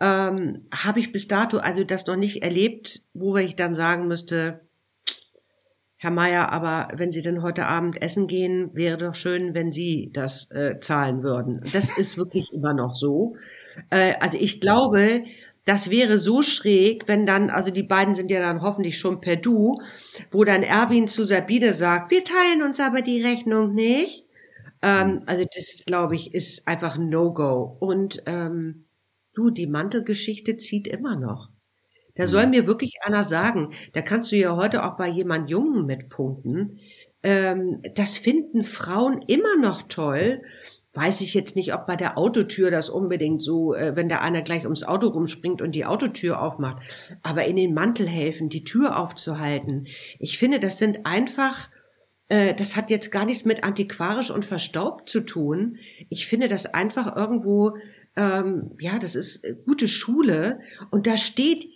[0.00, 4.60] ähm, habe ich bis dato also das noch nicht erlebt, wo ich dann sagen müsste,
[6.02, 10.10] Herr Meier, aber wenn Sie denn heute Abend essen gehen, wäre doch schön, wenn Sie
[10.12, 11.60] das äh, zahlen würden.
[11.72, 13.36] Das ist wirklich immer noch so.
[13.90, 15.22] Äh, also ich glaube,
[15.64, 19.36] das wäre so schräg, wenn dann, also die beiden sind ja dann hoffentlich schon per
[19.36, 19.80] Du,
[20.32, 24.26] wo dann Erwin zu Sabine sagt, wir teilen uns aber die Rechnung nicht.
[24.82, 27.76] Ähm, also das, glaube ich, ist einfach ein No-Go.
[27.78, 28.86] Und ähm,
[29.34, 31.51] du, die Mantelgeschichte zieht immer noch.
[32.14, 35.86] Da soll mir wirklich einer sagen, da kannst du ja heute auch bei jemand Jungen
[35.86, 36.78] mitpunkten.
[37.22, 40.42] Ähm, das finden Frauen immer noch toll.
[40.94, 44.42] Weiß ich jetzt nicht, ob bei der Autotür das unbedingt so, äh, wenn da einer
[44.42, 46.82] gleich ums Auto rumspringt und die Autotür aufmacht.
[47.22, 49.86] Aber in den Mantel helfen, die Tür aufzuhalten.
[50.18, 51.70] Ich finde, das sind einfach
[52.32, 55.76] äh, das hat jetzt gar nichts mit antiquarisch und verstaubt zu tun.
[56.08, 57.76] Ich finde das einfach irgendwo,
[58.16, 61.66] ähm, ja, das ist äh, gute Schule und da steht,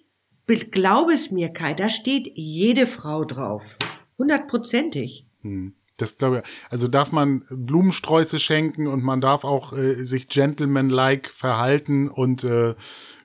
[0.46, 3.76] glaube es mir, Kai, da steht jede Frau drauf.
[4.18, 5.26] Hundertprozentig.
[5.42, 5.74] Hm.
[5.96, 6.70] Das glaube ich.
[6.70, 12.74] Also darf man Blumensträuße schenken und man darf auch äh, sich gentleman-like verhalten und äh,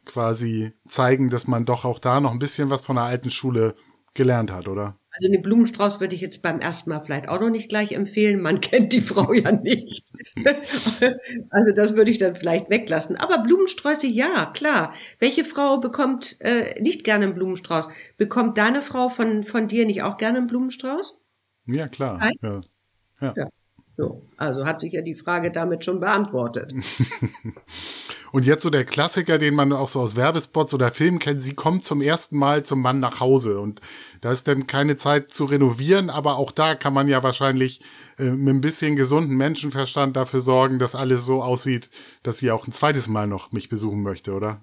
[0.06, 3.76] quasi zeigen, dass man doch auch da noch ein bisschen was von der alten Schule
[4.14, 4.98] gelernt hat, oder?
[5.12, 8.42] Also den Blumenstrauß würde ich jetzt beim ersten Mal vielleicht auch noch nicht gleich empfehlen.
[8.42, 10.06] Man kennt die Frau ja nicht.
[11.50, 13.18] also das würde ich dann vielleicht weglassen.
[13.18, 14.94] Aber Blumensträuße, ja, klar.
[15.20, 17.90] Welche Frau bekommt äh, nicht gerne einen Blumenstrauß?
[18.18, 21.20] Bekommt deine Frau von, von dir nicht auch gerne einen Blumenstrauß?
[21.66, 22.32] Ja, klar.
[22.42, 22.62] Ja.
[23.22, 23.34] ja.
[23.36, 23.50] ja.
[24.02, 26.74] So, also hat sich ja die Frage damit schon beantwortet.
[28.32, 31.54] Und jetzt so der Klassiker, den man auch so aus Werbespots oder Filmen kennt, sie
[31.54, 33.60] kommt zum ersten Mal zum Mann nach Hause.
[33.60, 33.80] Und
[34.22, 37.82] da ist dann keine Zeit zu renovieren, aber auch da kann man ja wahrscheinlich
[38.18, 41.92] äh, mit ein bisschen gesunden Menschenverstand dafür sorgen, dass alles so aussieht,
[42.24, 44.62] dass sie auch ein zweites Mal noch mich besuchen möchte, oder?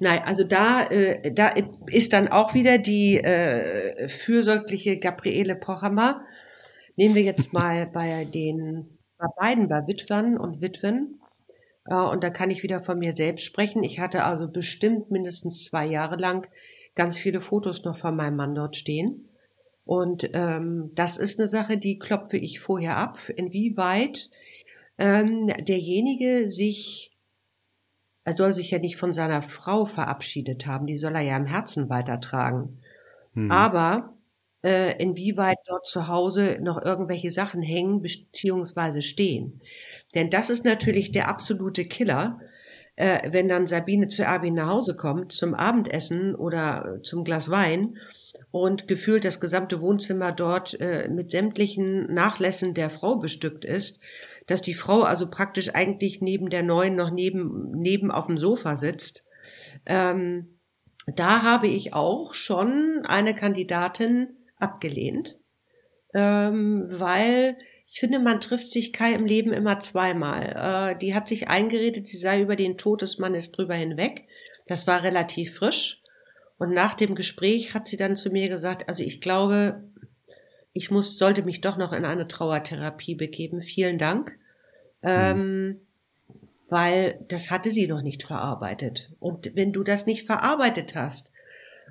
[0.00, 1.52] Nein, also da, äh, da
[1.86, 6.24] ist dann auch wieder die äh, fürsorgliche Gabriele Pochhammer.
[6.96, 11.20] Nehmen wir jetzt mal bei den bei beiden, bei Witwern und Witwen.
[11.86, 13.84] Äh, und da kann ich wieder von mir selbst sprechen.
[13.84, 16.48] Ich hatte also bestimmt mindestens zwei Jahre lang
[16.94, 19.28] ganz viele Fotos noch von meinem Mann dort stehen.
[19.84, 24.30] Und ähm, das ist eine Sache, die klopfe ich vorher ab, inwieweit
[24.98, 27.16] ähm, derjenige sich,
[28.24, 31.46] er soll sich ja nicht von seiner Frau verabschiedet haben, die soll er ja im
[31.46, 32.78] Herzen weitertragen.
[33.34, 33.50] Mhm.
[33.50, 34.14] Aber
[34.62, 39.60] äh, inwieweit dort zu Hause noch irgendwelche Sachen hängen beziehungsweise stehen.
[40.14, 42.40] Denn das ist natürlich der absolute Killer,
[42.96, 47.96] äh, wenn dann Sabine zu Erwin nach Hause kommt zum Abendessen oder zum Glas Wein
[48.50, 53.98] und gefühlt das gesamte Wohnzimmer dort äh, mit sämtlichen Nachlässen der Frau bestückt ist,
[54.46, 58.76] dass die Frau also praktisch eigentlich neben der neuen noch neben, neben auf dem Sofa
[58.76, 59.24] sitzt.
[59.86, 60.58] Ähm,
[61.06, 64.28] da habe ich auch schon eine Kandidatin
[64.62, 65.38] abgelehnt,
[66.14, 67.56] ähm, weil
[67.90, 70.92] ich finde, man trifft sich Kai im Leben immer zweimal.
[70.94, 74.24] Äh, die hat sich eingeredet, sie sei über den Tod des Mannes drüber hinweg.
[74.66, 76.00] Das war relativ frisch.
[76.56, 79.82] Und nach dem Gespräch hat sie dann zu mir gesagt, also ich glaube,
[80.72, 83.60] ich muss, sollte mich doch noch in eine Trauertherapie begeben.
[83.60, 84.38] Vielen Dank.
[85.02, 85.08] Mhm.
[85.08, 85.80] Ähm,
[86.68, 89.12] weil das hatte sie noch nicht verarbeitet.
[89.20, 91.31] Und wenn du das nicht verarbeitet hast,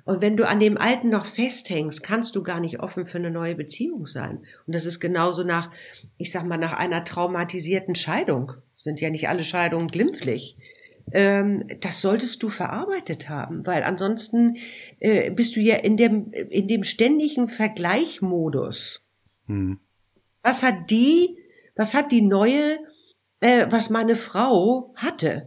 [0.04, 3.30] und wenn du an dem Alten noch festhängst, kannst du gar nicht offen für eine
[3.30, 4.44] neue Beziehung sein.
[4.66, 5.70] Und das ist genauso nach,
[6.18, 8.52] ich sag mal, nach einer traumatisierten Scheidung.
[8.76, 10.56] Sind ja nicht alle Scheidungen glimpflich.
[11.12, 14.56] Ähm, das solltest du verarbeitet haben, weil ansonsten
[14.98, 19.02] äh, bist du ja in dem, in dem ständigen Vergleichmodus.
[19.46, 19.78] Hm.
[20.42, 21.38] Was hat die,
[21.76, 22.78] was hat die neue,
[23.40, 25.46] äh, was meine Frau hatte?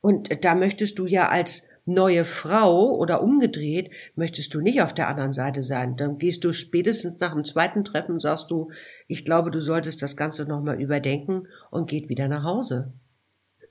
[0.00, 5.08] Und da möchtest du ja als neue Frau oder umgedreht, möchtest du nicht auf der
[5.08, 5.96] anderen Seite sein.
[5.96, 8.70] Dann gehst du spätestens nach dem zweiten Treffen, sagst du,
[9.06, 12.92] ich glaube, du solltest das Ganze nochmal überdenken und geht wieder nach Hause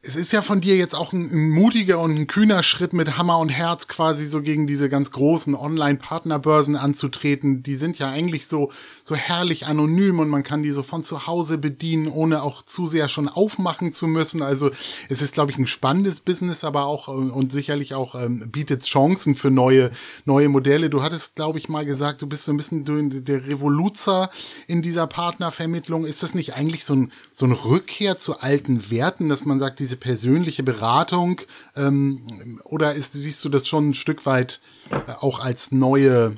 [0.04, 3.18] es ist ja von dir jetzt auch ein, ein, mutiger und ein kühner Schritt mit
[3.18, 7.64] Hammer und Herz quasi so gegen diese ganz großen Online-Partnerbörsen anzutreten.
[7.64, 8.72] Die sind ja eigentlich so,
[9.04, 12.86] so herrlich anonym und man kann die so von zu Hause bedienen, ohne auch zu
[12.86, 14.42] sehr schon aufmachen zu müssen.
[14.42, 14.72] Also
[15.10, 18.84] es ist, glaube ich, ein spannendes Business, aber auch äh, und sicherlich auch ähm, bietet
[18.84, 19.90] Chancen für neue,
[20.26, 20.90] neue Modelle.
[20.90, 24.30] Du hattest, glaube ich, mal gesagt, du bist so ein bisschen der Revoluzer
[24.68, 26.06] in dieser Partnervermittlung.
[26.06, 29.80] Ist das nicht eigentlich so ein, so ein Rückkehr zu alten Werten, dass man sagt,
[29.88, 31.40] diese persönliche Beratung
[31.78, 34.60] ähm, oder ist, siehst du das schon ein Stück weit
[34.92, 36.38] äh, auch als neue,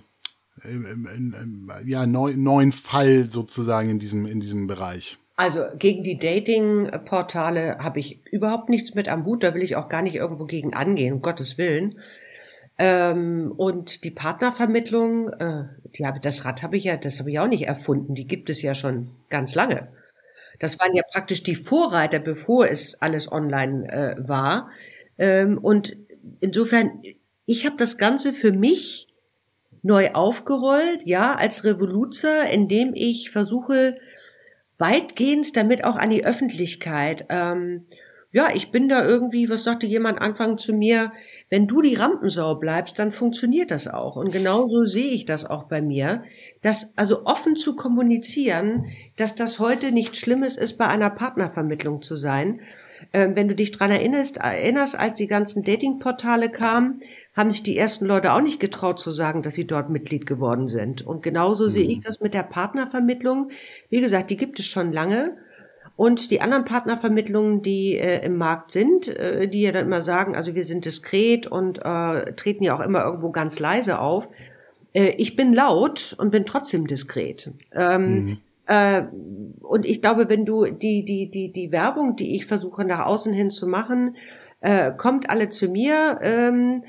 [0.63, 5.17] äh, äh, ja, neu, neuen Fall sozusagen in diesem, in diesem Bereich?
[5.35, 9.41] Also gegen die Dating-Portale habe ich überhaupt nichts mit am Hut.
[9.41, 11.97] Da will ich auch gar nicht irgendwo gegen angehen, um Gottes Willen.
[12.77, 15.63] Ähm, und die Partnervermittlung, äh,
[15.95, 18.13] die habe, das Rad habe ich ja, das habe ich auch nicht erfunden.
[18.13, 19.87] Die gibt es ja schon ganz lange.
[20.59, 24.69] Das waren ja praktisch die Vorreiter, bevor es alles online äh, war.
[25.17, 25.97] Ähm, und
[26.41, 27.01] insofern,
[27.45, 29.07] ich habe das Ganze für mich
[29.81, 33.97] neu aufgerollt, ja, als Revoluzer, indem ich versuche,
[34.77, 37.25] weitgehend damit auch an die Öffentlichkeit.
[37.29, 37.85] Ähm,
[38.31, 41.11] ja, ich bin da irgendwie, was sagte jemand Anfang zu mir,
[41.49, 44.15] wenn du die Rampensau bleibst, dann funktioniert das auch.
[44.15, 46.23] Und genauso sehe ich das auch bei mir
[46.61, 52.15] das also offen zu kommunizieren, dass das heute nichts Schlimmes ist, bei einer Partnervermittlung zu
[52.15, 52.59] sein.
[53.13, 57.01] Ähm, wenn du dich dran erinnerst, erinnerst, als die ganzen Datingportale kamen,
[57.35, 60.67] haben sich die ersten Leute auch nicht getraut zu sagen, dass sie dort Mitglied geworden
[60.67, 61.05] sind.
[61.05, 61.69] Und genauso mhm.
[61.69, 63.51] sehe ich das mit der Partnervermittlung.
[63.89, 65.37] Wie gesagt, die gibt es schon lange.
[65.95, 70.35] Und die anderen Partnervermittlungen, die äh, im Markt sind, äh, die ja dann immer sagen,
[70.35, 74.29] also wir sind diskret und äh, treten ja auch immer irgendwo ganz leise auf,
[74.93, 77.51] äh, ich bin laut und bin trotzdem diskret.
[77.73, 78.37] Ähm, mhm.
[78.67, 79.03] äh,
[79.61, 83.33] und ich glaube, wenn du die, die, die, die Werbung, die ich versuche nach außen
[83.33, 84.15] hin zu machen,
[84.61, 86.19] äh, kommt alle zu mir.
[86.21, 86.83] Ähm,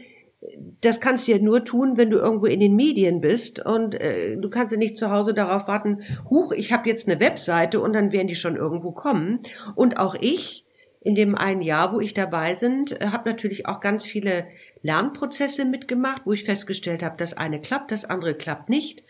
[0.80, 4.38] das kannst du ja nur tun, wenn du irgendwo in den Medien bist und äh,
[4.38, 7.92] du kannst ja nicht zu Hause darauf warten, huch, ich habe jetzt eine Webseite und
[7.92, 9.40] dann werden die schon irgendwo kommen.
[9.74, 10.64] Und auch ich,
[11.02, 14.46] in dem einen Jahr, wo ich dabei sind, äh, habe natürlich auch ganz viele
[14.82, 19.02] Lernprozesse mitgemacht, wo ich festgestellt habe, das eine klappt, das andere klappt nicht.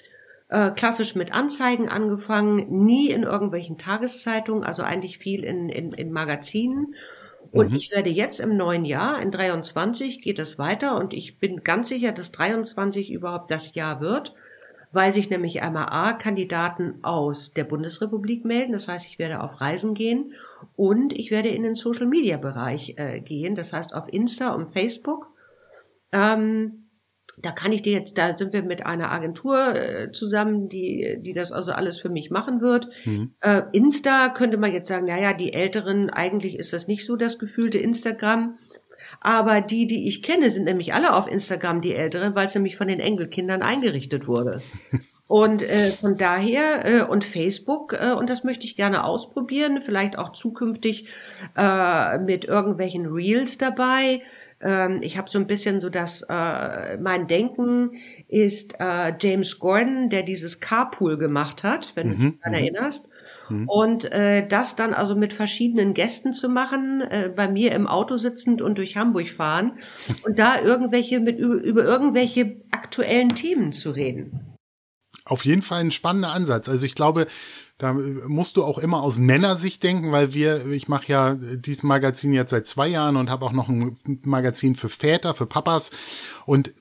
[0.49, 6.11] Äh, klassisch mit Anzeigen angefangen, nie in irgendwelchen Tageszeitungen, also eigentlich viel in, in, in
[6.11, 6.97] Magazinen.
[7.53, 7.77] Und mhm.
[7.77, 11.89] ich werde jetzt im neuen Jahr, in 23 geht es weiter und ich bin ganz
[11.89, 14.35] sicher, dass 23 überhaupt das Jahr wird,
[14.91, 19.61] weil sich nämlich einmal A Kandidaten aus der Bundesrepublik melden, das heißt, ich werde auf
[19.61, 20.33] Reisen gehen
[20.75, 24.71] und ich werde in den Social Media Bereich äh, gehen, das heißt auf Insta und
[24.71, 25.31] Facebook
[26.13, 26.81] ähm,
[27.43, 31.33] da kann ich dir jetzt, da sind wir mit einer Agentur äh, zusammen, die, die
[31.33, 32.89] das also alles für mich machen wird.
[33.05, 33.35] Mhm.
[33.41, 37.39] Äh, Insta könnte man jetzt sagen, naja, die Älteren, eigentlich ist das nicht so das
[37.39, 38.59] gefühlte Instagram.
[39.21, 42.77] Aber die, die ich kenne, sind nämlich alle auf Instagram die Älteren, weil es nämlich
[42.77, 44.63] von den Enkelkindern eingerichtet wurde.
[45.27, 50.19] Und äh, von daher äh, und Facebook äh, und das möchte ich gerne ausprobieren, vielleicht
[50.19, 51.07] auch zukünftig
[51.57, 54.23] äh, mit irgendwelchen Reels dabei
[54.61, 57.93] ähm, ich habe so ein bisschen so das, äh, mein Denken
[58.29, 62.13] ist äh, James Gordon, der dieses Carpool gemacht hat, wenn mhm.
[62.13, 62.65] du dich daran mhm.
[62.65, 63.09] erinnerst.
[63.49, 63.69] Mhm.
[63.69, 68.17] Und äh, das dann also mit verschiedenen Gästen zu machen, äh, bei mir im Auto
[68.17, 69.79] sitzend und durch Hamburg fahren
[70.25, 74.57] und da irgendwelche mit über, über irgendwelche aktuellen Themen zu reden.
[75.25, 76.69] Auf jeden Fall ein spannender Ansatz.
[76.69, 77.27] Also ich glaube,
[77.81, 82.35] da musst du auch immer aus Männersicht denken, weil wir, ich mache ja dieses Magazin
[82.35, 85.91] jetzt seit zwei Jahren und habe auch noch ein Magazin für Väter, für Papas.
[86.45, 86.73] Und äh,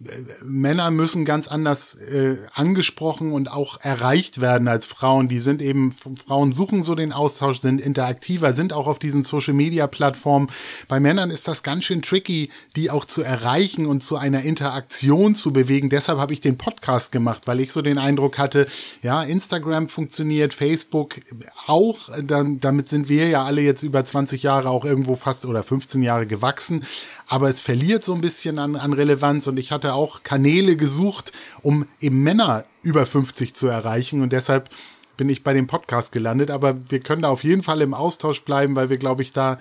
[0.44, 5.30] Männer müssen ganz anders äh, angesprochen und auch erreicht werden als Frauen.
[5.30, 5.94] Die sind eben,
[6.28, 10.50] Frauen suchen so den Austausch, sind interaktiver, sind auch auf diesen Social-Media-Plattformen.
[10.90, 15.34] Bei Männern ist das ganz schön tricky, die auch zu erreichen und zu einer Interaktion
[15.34, 15.90] zu bewegen.
[15.90, 18.68] Deshalb habe ich den Podcast gemacht, weil ich so den Eindruck hatte,
[19.02, 21.22] ja, Instagram funktioniert, Facebook Facebook
[21.68, 22.10] auch.
[22.24, 26.02] Dann, damit sind wir ja alle jetzt über 20 Jahre auch irgendwo fast oder 15
[26.02, 26.86] Jahre gewachsen.
[27.28, 31.32] Aber es verliert so ein bisschen an, an Relevanz und ich hatte auch Kanäle gesucht,
[31.62, 34.70] um eben Männer über 50 zu erreichen und deshalb
[35.18, 36.50] bin ich bei dem Podcast gelandet.
[36.50, 39.58] Aber wir können da auf jeden Fall im Austausch bleiben, weil wir, glaube ich, da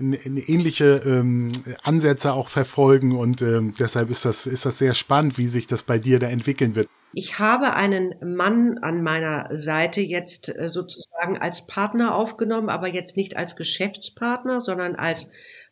[0.00, 5.48] ähnliche ähm, Ansätze auch verfolgen und ähm, deshalb ist das, ist das sehr spannend, wie
[5.48, 6.88] sich das bei dir da entwickeln wird.
[7.12, 13.16] Ich habe einen Mann an meiner Seite jetzt äh, sozusagen als Partner aufgenommen, aber jetzt
[13.16, 15.30] nicht als Geschäftspartner, sondern als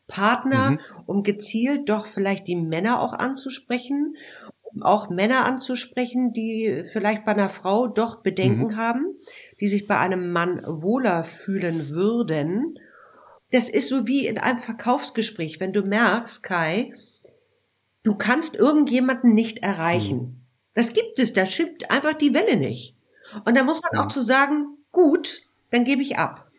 [0.09, 0.81] Partner, mhm.
[1.07, 4.17] um gezielt doch vielleicht die Männer auch anzusprechen,
[4.63, 8.77] um auch Männer anzusprechen, die vielleicht bei einer Frau doch Bedenken mhm.
[8.77, 9.05] haben,
[9.61, 12.79] die sich bei einem Mann wohler fühlen würden.
[13.53, 16.95] Das ist so wie in einem Verkaufsgespräch, wenn du merkst, Kai,
[18.03, 20.17] du kannst irgendjemanden nicht erreichen.
[20.17, 22.95] Mhm das gibt es, da schippt einfach die Welle nicht.
[23.47, 24.05] Und da muss man ja.
[24.05, 25.41] auch zu sagen, gut,
[25.71, 26.51] dann gebe ich ab.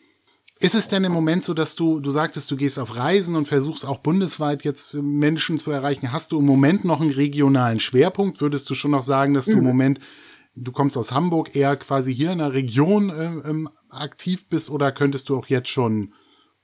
[0.59, 3.47] Ist es denn im Moment so, dass du, du sagtest, du gehst auf Reisen und
[3.47, 6.11] versuchst auch bundesweit jetzt Menschen zu erreichen?
[6.11, 8.41] Hast du im Moment noch einen regionalen Schwerpunkt?
[8.41, 9.59] Würdest du schon noch sagen, dass du mhm.
[9.59, 9.99] im Moment,
[10.55, 14.91] du kommst aus Hamburg, eher quasi hier in der Region äh, ähm, aktiv bist oder
[14.91, 16.15] könntest du auch jetzt schon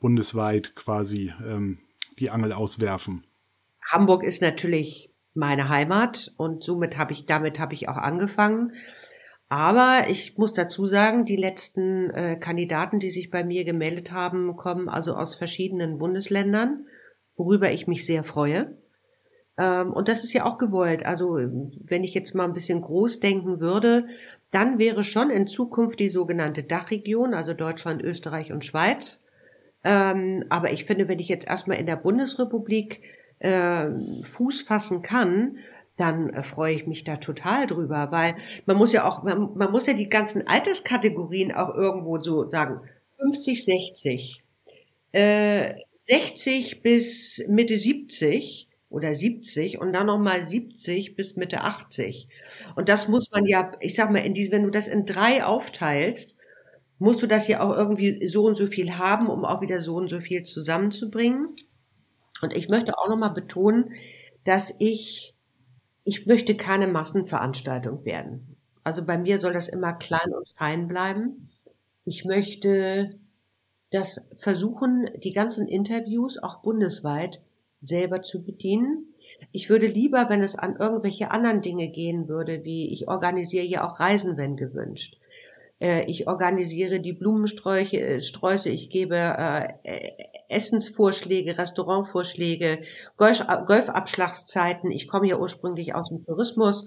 [0.03, 1.79] bundesweit quasi ähm,
[2.19, 3.25] die Angel auswerfen?
[3.89, 8.73] Hamburg ist natürlich meine Heimat und somit habe ich, damit habe ich auch angefangen.
[9.47, 14.55] Aber ich muss dazu sagen, die letzten äh, Kandidaten, die sich bei mir gemeldet haben,
[14.57, 16.85] kommen also aus verschiedenen Bundesländern,
[17.35, 18.77] worüber ich mich sehr freue.
[19.57, 21.05] Ähm, und das ist ja auch gewollt.
[21.05, 24.07] Also wenn ich jetzt mal ein bisschen groß denken würde,
[24.51, 29.22] dann wäre schon in Zukunft die sogenannte Dachregion, also Deutschland, Österreich und Schweiz.
[29.83, 33.01] Ähm, aber ich finde, wenn ich jetzt erstmal in der Bundesrepublik
[33.39, 33.87] äh,
[34.23, 35.57] Fuß fassen kann,
[35.97, 39.71] dann äh, freue ich mich da total drüber, weil man muss ja auch, man, man
[39.71, 42.81] muss ja die ganzen Alterskategorien auch irgendwo so sagen,
[43.19, 44.43] 50, 60,
[45.11, 52.27] äh, 60 bis Mitte 70 oder 70 und dann nochmal 70 bis Mitte 80.
[52.75, 55.43] Und das muss man ja, ich sag mal, in diesem, wenn du das in drei
[55.43, 56.35] aufteilst,
[56.99, 59.95] musst du das ja auch irgendwie so und so viel haben, um auch wieder so
[59.95, 61.55] und so viel zusammenzubringen.
[62.41, 63.91] Und ich möchte auch nochmal betonen,
[64.43, 65.35] dass ich,
[66.03, 68.57] ich möchte keine Massenveranstaltung werden.
[68.83, 71.49] Also bei mir soll das immer klein und fein bleiben.
[72.05, 73.17] Ich möchte
[73.91, 77.41] das versuchen, die ganzen Interviews auch bundesweit
[77.81, 79.13] selber zu bedienen.
[79.51, 83.87] Ich würde lieber, wenn es an irgendwelche anderen Dinge gehen würde, wie ich organisiere ja
[83.87, 85.17] auch Reisen, wenn gewünscht.
[85.79, 90.11] Äh, ich organisiere die Blumensträuche, äh, ich gebe äh,
[90.49, 92.81] Essensvorschläge, Restaurantvorschläge,
[93.17, 94.91] Golf, Golfabschlagszeiten.
[94.91, 96.85] Ich komme ja ursprünglich aus dem Tourismus.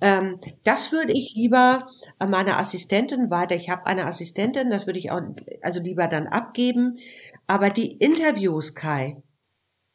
[0.00, 3.56] Ähm, das würde ich lieber an meine Assistentin weiter.
[3.56, 5.20] Ich habe eine Assistentin, das würde ich auch
[5.62, 6.98] also lieber dann abgeben.
[7.46, 9.22] Aber die Interviews, Kai,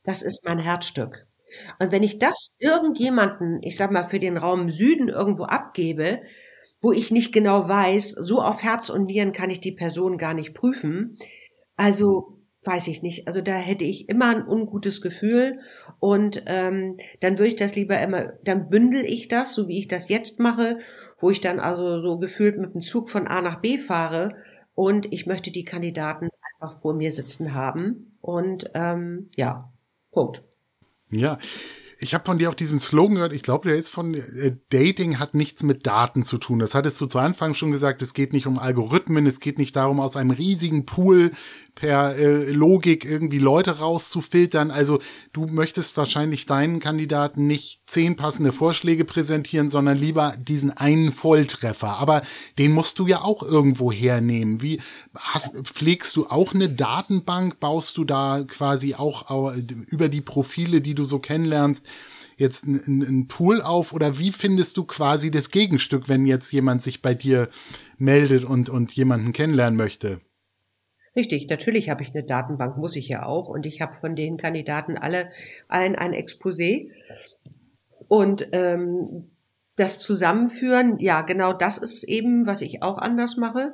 [0.04, 1.26] das ist mein Herzstück.
[1.80, 6.22] Und wenn ich das irgendjemanden, ich sag mal, für den Raum Süden irgendwo abgebe,
[6.86, 10.36] wo ich nicht genau weiß, so auf Herz und Nieren kann ich die Person gar
[10.36, 11.18] nicht prüfen.
[11.76, 13.28] Also weiß ich nicht.
[13.28, 15.62] Also da hätte ich immer ein ungutes Gefühl
[16.00, 19.88] und ähm, dann würde ich das lieber immer, dann bündel ich das, so wie ich
[19.88, 20.78] das jetzt mache,
[21.18, 24.36] wo ich dann also so gefühlt mit dem Zug von A nach B fahre
[24.76, 29.74] und ich möchte die Kandidaten einfach vor mir sitzen haben und ähm, ja,
[30.12, 30.44] Punkt.
[31.10, 31.40] Ja,
[32.00, 35.20] ich habe von dir auch diesen Slogan gehört, ich glaube, der ist von äh, Dating
[35.20, 36.60] hat nichts mit Daten zu tun.
[36.60, 39.76] Das hattest du zu Anfang schon gesagt, es geht nicht um Algorithmen, es geht nicht
[39.76, 41.32] darum, aus einem riesigen Pool
[41.76, 44.71] per äh, Logik irgendwie Leute rauszufiltern.
[44.71, 44.99] Also
[45.34, 51.97] du möchtest wahrscheinlich deinen Kandidaten nicht zehn passende Vorschläge präsentieren, sondern lieber diesen einen Volltreffer.
[51.97, 52.21] Aber
[52.57, 54.61] den musst du ja auch irgendwo hernehmen.
[54.61, 54.82] Wie
[55.13, 57.59] hast, pflegst du auch eine Datenbank?
[57.59, 59.53] Baust du da quasi auch
[59.88, 61.86] über die Profile, die du so kennenlernst,
[62.38, 67.01] jetzt einen Pool auf oder wie findest du quasi das Gegenstück, wenn jetzt jemand sich
[67.01, 67.49] bei dir
[67.97, 70.21] meldet und, und jemanden kennenlernen möchte?
[71.16, 73.47] Richtig, natürlich habe ich eine Datenbank, muss ich ja auch.
[73.47, 75.30] Und ich habe von den Kandidaten alle
[75.68, 76.89] allen ein Exposé.
[78.07, 79.32] Und ähm,
[79.78, 83.74] das Zusammenführen, ja, genau das ist eben, was ich auch anders mache.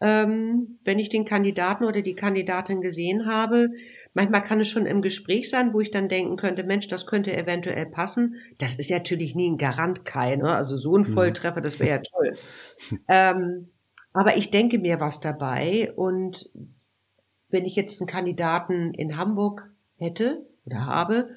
[0.00, 3.68] Ähm, wenn ich den Kandidaten oder die Kandidatin gesehen habe,
[4.14, 7.36] manchmal kann es schon im Gespräch sein, wo ich dann denken könnte, Mensch, das könnte
[7.36, 8.36] eventuell passen.
[8.56, 10.54] Das ist natürlich nie ein Garant, Kai, ne?
[10.54, 11.12] Also so ein mhm.
[11.12, 12.36] Volltreffer, das wäre ja toll.
[13.08, 13.68] ähm,
[14.12, 16.50] aber ich denke mir was dabei und
[17.48, 21.30] wenn ich jetzt einen Kandidaten in Hamburg hätte oder habe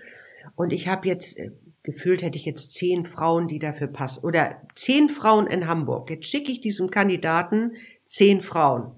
[0.56, 1.52] und ich habe jetzt äh,
[1.84, 6.10] gefühlt hätte ich jetzt zehn Frauen, die dafür passen oder zehn Frauen in Hamburg.
[6.10, 7.74] Jetzt schicke ich diesem Kandidaten
[8.06, 8.92] zehn Frauen,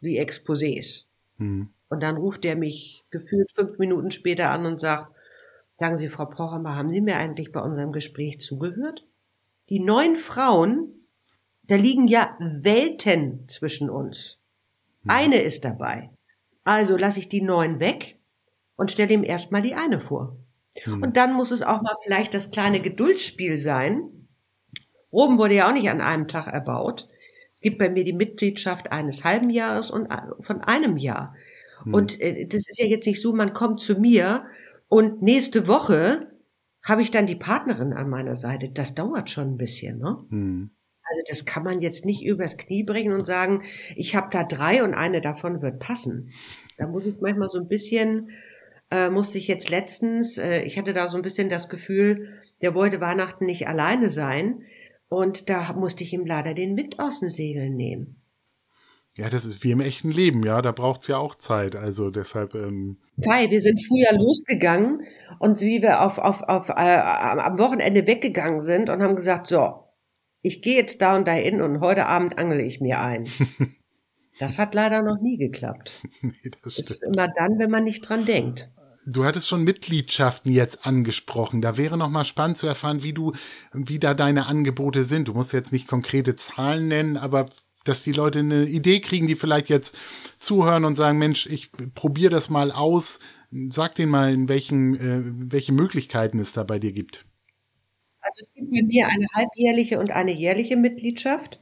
[0.00, 1.06] die Exposés.
[1.38, 1.70] Mhm.
[1.88, 5.12] Und dann ruft er mich gefühlt fünf Minuten später an und sagt,
[5.72, 9.04] sagen Sie, Frau Pochhammer, haben Sie mir eigentlich bei unserem Gespräch zugehört?
[9.68, 10.99] Die neun Frauen
[11.70, 14.40] da liegen ja Welten zwischen uns.
[15.04, 15.10] Mhm.
[15.10, 16.10] Eine ist dabei.
[16.64, 18.18] Also lasse ich die neun weg
[18.76, 20.36] und stelle ihm erstmal die eine vor.
[20.84, 21.02] Mhm.
[21.02, 24.02] Und dann muss es auch mal vielleicht das kleine Geduldsspiel sein.
[25.12, 27.08] Rom wurde ja auch nicht an einem Tag erbaut.
[27.52, 30.08] Es gibt bei mir die Mitgliedschaft eines halben Jahres und
[30.40, 31.36] von einem Jahr.
[31.84, 31.94] Mhm.
[31.94, 34.44] Und äh, das ist ja jetzt nicht so, man kommt zu mir
[34.88, 36.32] und nächste Woche
[36.82, 38.70] habe ich dann die Partnerin an meiner Seite.
[38.70, 40.18] Das dauert schon ein bisschen, ne?
[40.30, 40.70] Mhm.
[41.10, 43.62] Also das kann man jetzt nicht übers Knie bringen und sagen,
[43.96, 46.30] ich habe da drei und eine davon wird passen.
[46.78, 48.30] Da muss ich manchmal so ein bisschen,
[48.90, 52.28] äh, musste ich jetzt letztens, äh, ich hatte da so ein bisschen das Gefühl,
[52.62, 54.62] der wollte Weihnachten nicht alleine sein
[55.08, 58.16] und da musste ich ihm leider den Wind aus den Segeln nehmen.
[59.16, 62.54] Ja, das ist wie im echten Leben, ja, da braucht's ja auch Zeit, also deshalb.
[62.54, 65.02] Ähm Kai, wir sind früher losgegangen
[65.40, 69.89] und wie wir auf, auf, auf, äh, am Wochenende weggegangen sind und haben gesagt, so,
[70.42, 73.26] ich gehe jetzt da und dahin und heute Abend angele ich mir ein.
[74.38, 75.92] Das hat leider noch nie geklappt.
[76.22, 76.32] nee,
[76.62, 78.70] das, das ist immer dann, wenn man nicht dran denkt.
[79.04, 81.60] Du hattest schon Mitgliedschaften jetzt angesprochen.
[81.60, 83.32] Da wäre noch mal spannend zu erfahren, wie du,
[83.74, 85.28] wie da deine Angebote sind.
[85.28, 87.46] Du musst jetzt nicht konkrete Zahlen nennen, aber
[87.84, 89.96] dass die Leute eine Idee kriegen, die vielleicht jetzt
[90.38, 93.18] zuhören und sagen, Mensch, ich probiere das mal aus.
[93.70, 95.20] Sag denen mal, in welchen, äh,
[95.52, 97.26] welche Möglichkeiten es da bei dir gibt.
[98.20, 101.60] Also es gibt bei mir eine halbjährliche und eine jährliche Mitgliedschaft.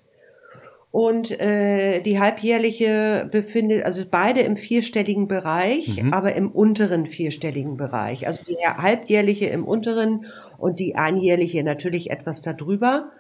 [0.91, 6.15] Und äh, die halbjährliche befindet, also beide im vierstelligen Bereich, mhm.
[6.15, 8.27] aber im unteren vierstelligen Bereich.
[8.27, 13.11] Also die halbjährliche im unteren und die einjährliche natürlich etwas darüber.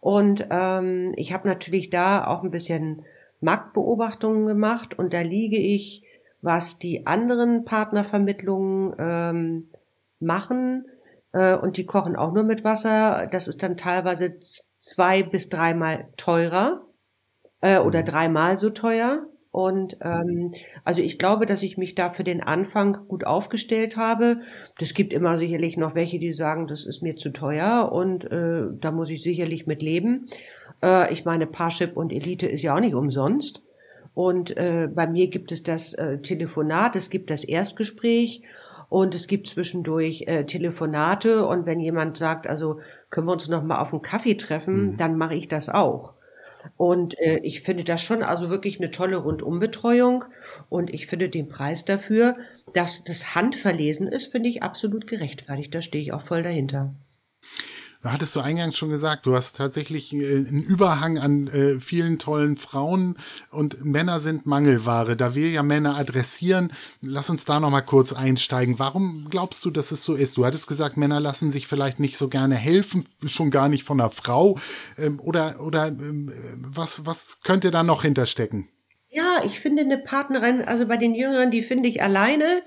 [0.00, 3.04] Und ähm, ich habe natürlich da auch ein bisschen
[3.40, 6.02] Marktbeobachtungen gemacht und da liege ich,
[6.42, 9.68] was die anderen Partnervermittlungen ähm,
[10.20, 10.84] machen,
[11.34, 13.26] äh, und die kochen auch nur mit Wasser.
[13.30, 14.38] Das ist dann teilweise
[14.78, 16.86] zwei bis dreimal teurer
[17.60, 18.04] äh, oder mhm.
[18.04, 19.26] dreimal so teuer.
[19.50, 20.52] Und ähm,
[20.84, 24.40] also ich glaube, dass ich mich da für den Anfang gut aufgestellt habe.
[24.78, 28.64] Das gibt immer sicherlich noch welche, die sagen, das ist mir zu teuer und äh,
[28.80, 30.26] da muss ich sicherlich mit leben.
[30.82, 33.62] Äh, ich meine, Parship und Elite ist ja auch nicht umsonst.
[34.12, 38.42] Und äh, bei mir gibt es das äh, Telefonat, es gibt das Erstgespräch
[38.94, 42.78] und es gibt zwischendurch äh, Telefonate und wenn jemand sagt, also
[43.10, 44.96] können wir uns noch mal auf einen Kaffee treffen, mhm.
[44.96, 46.14] dann mache ich das auch.
[46.76, 50.24] Und äh, ich finde das schon also wirklich eine tolle Rundumbetreuung
[50.68, 52.36] und ich finde den Preis dafür,
[52.72, 55.74] dass das handverlesen ist, finde ich absolut gerechtfertigt.
[55.74, 56.94] Da stehe ich auch voll dahinter.
[58.04, 62.18] Du hattest du eingangs schon gesagt, du hast tatsächlich äh, einen Überhang an äh, vielen
[62.18, 63.16] tollen Frauen
[63.50, 65.16] und Männer sind Mangelware.
[65.16, 68.78] Da wir ja Männer adressieren, lass uns da noch mal kurz einsteigen.
[68.78, 70.36] Warum glaubst du, dass es so ist?
[70.36, 73.98] Du hattest gesagt, Männer lassen sich vielleicht nicht so gerne helfen, schon gar nicht von
[73.98, 74.58] einer Frau.
[74.98, 78.68] Ähm, oder oder ähm, was, was könnte da noch hinterstecken?
[79.08, 82.64] Ja, ich finde eine Partnerin, also bei den Jüngeren, die finde ich alleine.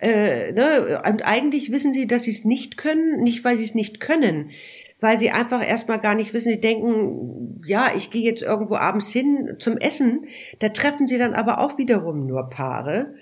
[0.00, 1.02] Äh, ne?
[1.06, 4.50] Und eigentlich wissen sie, dass sie es nicht können, nicht weil sie es nicht können,
[5.00, 9.10] weil sie einfach erstmal gar nicht wissen, sie denken, ja, ich gehe jetzt irgendwo abends
[9.10, 10.26] hin zum Essen,
[10.58, 13.14] da treffen sie dann aber auch wiederum nur Paare.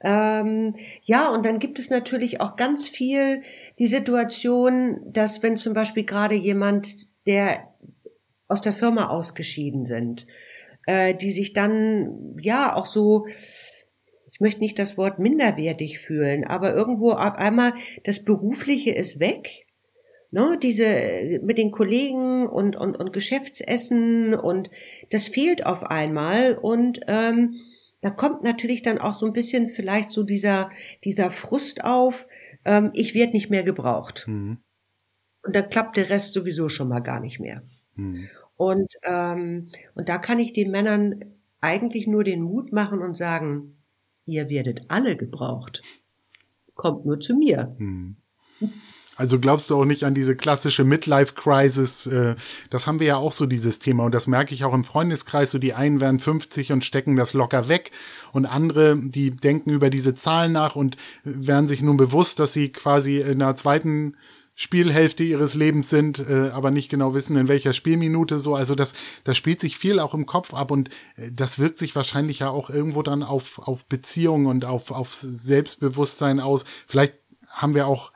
[0.00, 3.42] Ähm, ja, und dann gibt es natürlich auch ganz viel
[3.78, 7.68] die Situation, dass wenn zum Beispiel gerade jemand, der
[8.46, 10.26] aus der Firma ausgeschieden sind,
[10.86, 13.26] äh, die sich dann ja auch so
[14.34, 17.72] ich möchte nicht das Wort minderwertig fühlen, aber irgendwo auf einmal
[18.02, 19.66] das Berufliche ist weg.
[20.32, 24.68] Ne, diese mit den Kollegen und, und, und Geschäftsessen und
[25.10, 27.54] das fehlt auf einmal und ähm,
[28.00, 30.70] da kommt natürlich dann auch so ein bisschen vielleicht so dieser,
[31.04, 32.26] dieser Frust auf,
[32.64, 34.24] ähm, ich werde nicht mehr gebraucht.
[34.26, 34.58] Mhm.
[35.44, 37.62] und dann klappt der Rest sowieso schon mal gar nicht mehr.
[37.94, 38.28] Mhm.
[38.56, 41.24] Und, ähm, und da kann ich den Männern
[41.60, 43.73] eigentlich nur den Mut machen und sagen,
[44.26, 45.82] ihr werdet alle gebraucht.
[46.74, 47.74] Kommt nur zu mir.
[47.78, 48.16] Mhm.
[49.16, 52.06] Also glaubst du auch nicht an diese klassische Midlife-Crisis?
[52.06, 52.34] Äh,
[52.70, 55.50] das haben wir ja auch so dieses Thema und das merke ich auch im Freundeskreis.
[55.50, 57.92] So die einen werden 50 und stecken das locker weg
[58.32, 62.72] und andere, die denken über diese Zahlen nach und werden sich nun bewusst, dass sie
[62.72, 64.16] quasi in der zweiten
[64.56, 68.54] Spielhälfte ihres Lebens sind, äh, aber nicht genau wissen, in welcher Spielminute so.
[68.54, 68.94] Also das,
[69.24, 72.50] das spielt sich viel auch im Kopf ab und äh, das wirkt sich wahrscheinlich ja
[72.50, 76.64] auch irgendwo dann auf, auf Beziehungen und auf, auf Selbstbewusstsein aus.
[76.86, 77.14] Vielleicht
[77.48, 78.12] haben wir auch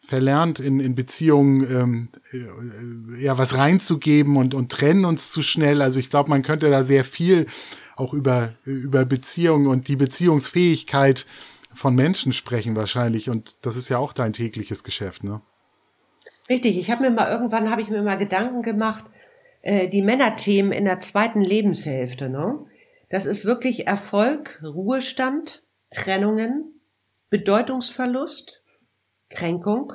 [0.00, 5.80] verlernt, in, in Beziehungen ähm, äh, ja was reinzugeben und, und trennen uns zu schnell.
[5.80, 7.46] Also ich glaube, man könnte da sehr viel
[7.96, 11.26] auch über, über Beziehungen und die Beziehungsfähigkeit
[11.74, 13.30] von Menschen sprechen wahrscheinlich.
[13.30, 15.40] Und das ist ja auch dein tägliches Geschäft, ne?
[16.50, 19.04] Richtig, ich habe mir mal irgendwann habe ich mir mal Gedanken gemacht,
[19.62, 22.66] äh, die Männerthemen in der zweiten Lebenshälfte, ne?
[23.08, 26.80] Das ist wirklich Erfolg, Ruhestand, Trennungen,
[27.30, 28.64] Bedeutungsverlust,
[29.28, 29.92] Kränkung,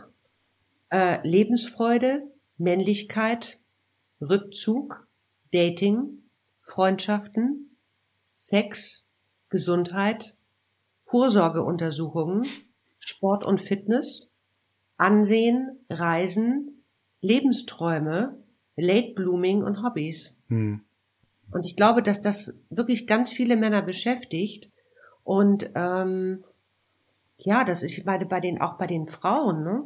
[0.91, 2.23] äh, Lebensfreude,
[2.57, 3.59] Männlichkeit,
[4.21, 5.07] Rückzug,
[5.53, 6.23] Dating,
[6.61, 7.77] Freundschaften,
[8.33, 9.07] Sex,
[9.49, 10.37] Gesundheit,
[11.03, 12.45] Vorsorgeuntersuchungen,
[12.99, 14.34] Sport und Fitness,
[14.97, 16.83] Ansehen, Reisen,
[17.21, 18.37] Lebensträume,
[18.77, 20.35] Late Blooming und Hobbys.
[20.47, 20.81] Hm.
[21.51, 24.69] Und ich glaube, dass das wirklich ganz viele Männer beschäftigt.
[25.23, 26.43] Und ähm,
[27.37, 29.83] ja, das ist bei, bei den, auch bei den Frauen, ne?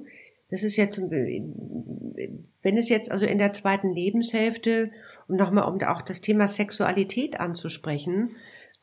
[0.51, 4.89] Das ist jetzt, wenn es jetzt also in der zweiten Lebenshälfte,
[5.27, 8.31] um nochmal um auch das Thema Sexualität anzusprechen,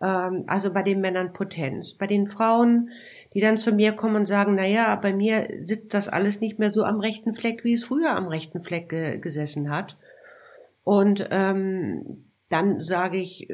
[0.00, 2.90] ähm, also bei den Männern Potenz, bei den Frauen,
[3.36, 6.58] die dann zu mir kommen und sagen, na ja, bei mir sitzt das alles nicht
[6.58, 9.98] mehr so am rechten Fleck, wie es früher am rechten Fleck ge gesessen hat.
[10.84, 13.46] Und ähm, dann sage ich,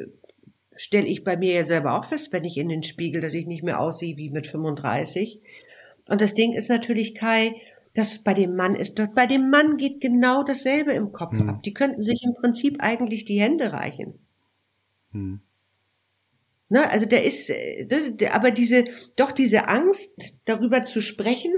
[0.73, 3.45] stelle ich bei mir ja selber auch fest, wenn ich in den Spiegel, dass ich
[3.45, 5.41] nicht mehr aussehe wie mit 35.
[6.07, 7.53] Und das Ding ist natürlich, Kai,
[7.93, 11.49] dass bei dem Mann ist, bei dem Mann geht genau dasselbe im Kopf hm.
[11.49, 11.63] ab.
[11.63, 14.13] Die könnten sich im Prinzip eigentlich die Hände reichen.
[15.11, 15.41] Hm.
[16.73, 21.53] Ne, also der ist, äh, der, aber diese, doch diese Angst, darüber zu sprechen,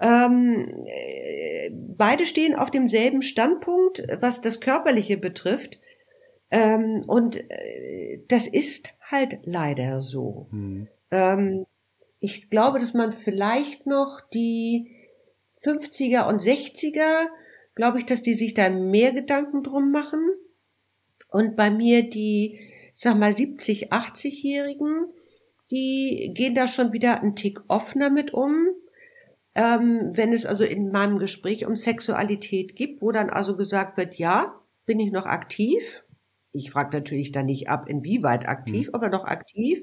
[0.00, 5.78] ähm, äh, beide stehen auf demselben Standpunkt, was das Körperliche betrifft.
[6.50, 10.46] Ähm, und äh, das ist halt leider so.
[10.50, 10.88] Mhm.
[11.10, 11.66] Ähm,
[12.18, 14.96] ich glaube, dass man vielleicht noch die
[15.62, 17.26] 50er und 60er,
[17.74, 20.26] glaube ich, dass die sich da mehr Gedanken drum machen.
[21.30, 22.58] Und bei mir die,
[22.98, 25.06] sag mal, 70, 80-Jährigen,
[25.70, 28.66] die gehen da schon wieder einen Tick offener mit um.
[29.54, 34.16] Ähm, wenn es also in meinem Gespräch um Sexualität gibt, wo dann also gesagt wird,
[34.16, 36.04] ja, bin ich noch aktiv?
[36.50, 38.94] Ich frage natürlich dann nicht ab, inwieweit aktiv, mhm.
[38.94, 39.80] aber noch aktiv.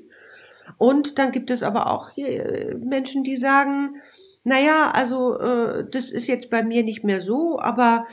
[0.78, 4.02] Und dann gibt es aber auch hier Menschen, die sagen,
[4.44, 8.08] naja, also äh, das ist jetzt bei mir nicht mehr so, aber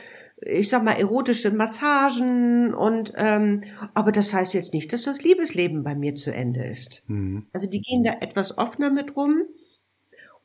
[0.45, 3.61] ich sag mal erotische Massagen und ähm,
[3.93, 7.03] aber das heißt jetzt nicht, dass das Liebesleben bei mir zu Ende ist.
[7.07, 7.47] Mhm.
[7.53, 9.43] Also die gehen da etwas offener mit rum.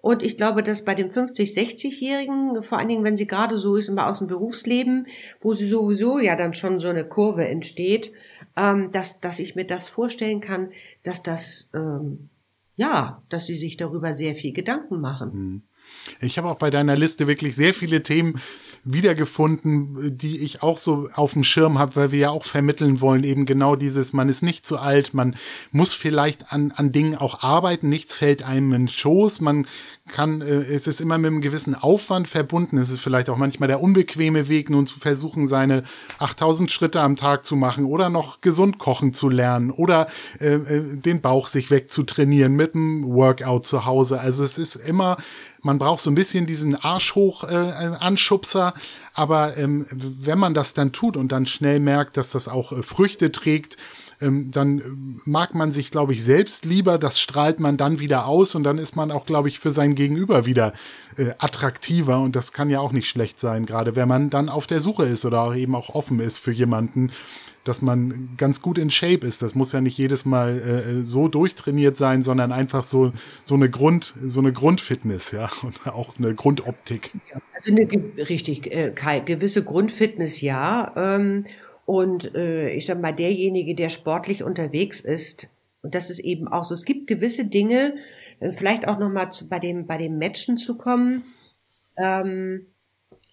[0.01, 3.75] Und ich glaube, dass bei den 50, 60-Jährigen, vor allen Dingen, wenn sie gerade so
[3.75, 5.09] ist, immer aus dem Berufsleben,
[5.41, 8.13] wo sie sowieso ja dann schon so eine Kurve entsteht,
[8.57, 10.71] ähm, dass, dass ich mir das vorstellen kann,
[11.03, 12.29] dass das, ähm,
[12.77, 15.31] ja, dass sie sich darüber sehr viel Gedanken machen.
[15.33, 15.63] Mhm.
[16.21, 18.41] Ich habe auch bei deiner Liste wirklich sehr viele Themen
[18.85, 23.25] wiedergefunden, die ich auch so auf dem Schirm habe, weil wir ja auch vermitteln wollen,
[23.25, 25.37] eben genau dieses, man ist nicht zu alt, man
[25.73, 29.67] muss vielleicht an, an Dingen auch arbeiten, nichts fällt einem in Schoß, man
[30.09, 33.69] kann, äh, es ist immer mit einem gewissen Aufwand verbunden, es ist vielleicht auch manchmal
[33.69, 35.83] der unbequeme Weg, nun zu versuchen, seine
[36.19, 40.07] 8000 Schritte am Tag zu machen oder noch gesund kochen zu lernen oder
[40.41, 44.21] äh, äh, den Bauch sich wegzutrainieren mit einem Workout zu Hause.
[44.21, 45.17] Also es ist immer
[45.63, 48.75] man braucht so ein bisschen diesen Arsch hoch äh, Anschubser,
[49.15, 52.83] aber ähm, wenn man das dann tut und dann schnell merkt, dass das auch äh,
[52.83, 53.77] Früchte trägt,
[54.21, 54.83] ähm, dann äh,
[55.25, 58.79] mag man sich, glaube ich, selbst lieber, das strahlt man dann wieder aus und dann
[58.79, 60.73] ist man auch, glaube ich, für sein Gegenüber wieder
[61.17, 62.21] äh, attraktiver.
[62.21, 65.05] Und das kann ja auch nicht schlecht sein, gerade wenn man dann auf der Suche
[65.05, 67.13] ist oder auch eben auch offen ist für jemanden,
[67.69, 69.43] dass man ganz gut in Shape ist.
[69.43, 73.13] Das muss ja nicht jedes Mal äh, so durchtrainiert sein, sondern einfach so,
[73.43, 77.11] so eine Grund, so eine Grundfitness, ja, und auch eine Grundoptik.
[77.55, 77.87] Also eine
[78.29, 78.93] richtig, äh,
[79.25, 80.93] gewisse Grundfitness, ja.
[80.97, 81.45] Ähm,
[81.85, 85.49] und äh, ich sag mal, derjenige, der sportlich unterwegs ist,
[85.83, 87.95] und das ist eben auch so, es gibt gewisse Dinge,
[88.41, 91.25] äh, vielleicht auch nochmal bei dem, bei dem Matchen zu kommen.
[91.97, 92.67] Ähm,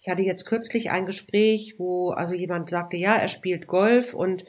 [0.06, 4.44] Ich hatte jetzt kürzlich ein Gespräch, wo also jemand sagte, ja, er spielt Golf und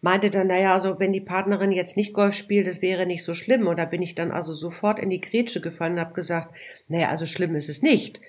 [0.00, 3.34] meinte dann, naja, also wenn die Partnerin jetzt nicht Golf spielt, das wäre nicht so
[3.34, 3.66] schlimm.
[3.66, 6.54] Und da bin ich dann also sofort in die Grätsche gefallen und habe gesagt,
[6.86, 8.20] naja, also schlimm ist es nicht.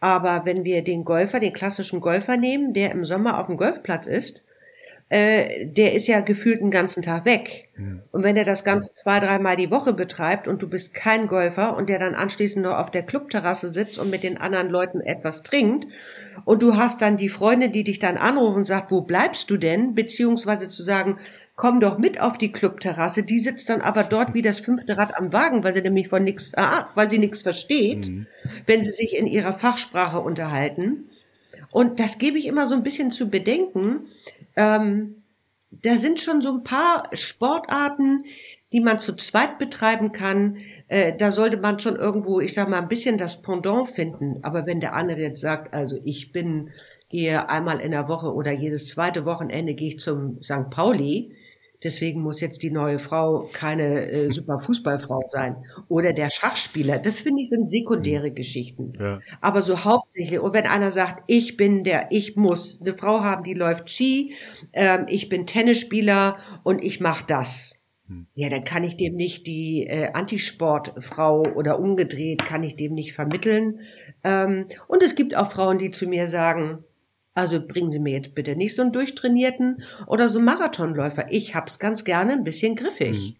[0.00, 4.06] Aber wenn wir den Golfer, den klassischen Golfer nehmen, der im Sommer auf dem Golfplatz
[4.06, 4.44] ist,
[5.14, 7.68] äh, der ist ja gefühlt den ganzen Tag weg.
[7.76, 8.02] Mhm.
[8.10, 11.76] Und wenn er das Ganze zwei, dreimal die Woche betreibt und du bist kein Golfer
[11.76, 15.44] und der dann anschließend nur auf der Clubterrasse sitzt und mit den anderen Leuten etwas
[15.44, 15.86] trinkt
[16.44, 19.56] und du hast dann die Freundin, die dich dann anrufen und sagt, wo bleibst du
[19.56, 19.94] denn?
[19.94, 21.18] Beziehungsweise zu sagen,
[21.54, 23.22] komm doch mit auf die Clubterrasse.
[23.22, 26.24] Die sitzt dann aber dort wie das fünfte Rad am Wagen, weil sie nämlich von
[26.24, 28.26] nichts, ah, weil sie nichts versteht, mhm.
[28.66, 31.08] wenn sie sich in ihrer Fachsprache unterhalten.
[31.74, 34.06] Und das gebe ich immer so ein bisschen zu bedenken.
[34.54, 35.24] Ähm,
[35.72, 38.26] da sind schon so ein paar Sportarten,
[38.72, 40.58] die man zu zweit betreiben kann.
[40.86, 44.38] Äh, da sollte man schon irgendwo, ich sag mal, ein bisschen das Pendant finden.
[44.42, 46.70] Aber wenn der andere jetzt sagt, also ich bin,
[47.08, 50.70] gehe einmal in der Woche oder jedes zweite Wochenende gehe ich zum St.
[50.70, 51.34] Pauli,
[51.82, 55.56] deswegen muss jetzt die neue Frau keine äh, super Fußballfrau sein.
[55.88, 58.34] Oder der Schachspieler, das finde ich sind sekundäre mhm.
[58.34, 58.92] Geschichten.
[58.98, 59.20] Ja.
[59.40, 63.44] Aber so hauptsächlich, und wenn einer sagt, ich bin der, ich muss eine Frau haben,
[63.44, 64.34] die läuft Ski,
[64.72, 67.78] ähm, ich bin Tennisspieler und ich mache das.
[68.06, 68.26] Hm.
[68.34, 73.14] Ja, dann kann ich dem nicht die äh, Antisportfrau oder umgedreht, kann ich dem nicht
[73.14, 73.80] vermitteln.
[74.22, 76.84] Ähm, und es gibt auch Frauen, die zu mir sagen,
[77.34, 81.26] also bringen Sie mir jetzt bitte nicht so einen durchtrainierten oder so Marathonläufer.
[81.30, 83.36] Ich hab's ganz gerne ein bisschen griffig.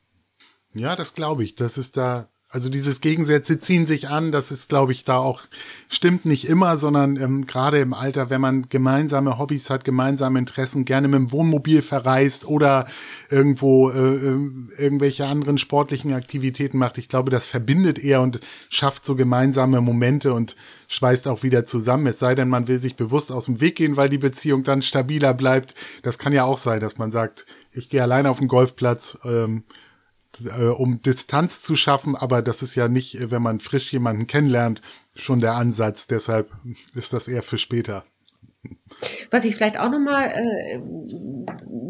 [0.73, 0.81] Hm.
[0.81, 1.55] Ja, das glaube ich.
[1.55, 5.43] Das ist da also dieses Gegensätze ziehen sich an, das ist, glaube ich, da auch,
[5.89, 10.85] stimmt nicht immer, sondern ähm, gerade im Alter, wenn man gemeinsame Hobbys hat, gemeinsame Interessen,
[10.85, 12.87] gerne mit dem Wohnmobil verreist oder
[13.29, 14.39] irgendwo äh, äh,
[14.79, 18.39] irgendwelche anderen sportlichen Aktivitäten macht, ich glaube, das verbindet eher und
[18.69, 20.55] schafft so gemeinsame Momente und
[20.87, 22.07] schweißt auch wieder zusammen.
[22.07, 24.81] Es sei denn, man will sich bewusst aus dem Weg gehen, weil die Beziehung dann
[24.81, 25.75] stabiler bleibt.
[26.05, 29.19] Das kann ja auch sein, dass man sagt, ich gehe allein auf den Golfplatz.
[29.25, 29.65] Ähm,
[30.45, 34.27] äh, um Distanz zu schaffen, aber das ist ja nicht, äh, wenn man frisch jemanden
[34.27, 34.81] kennenlernt,
[35.15, 36.07] schon der Ansatz.
[36.07, 36.51] Deshalb
[36.95, 38.05] ist das eher für später.
[39.31, 40.81] Was ich vielleicht auch nochmal äh,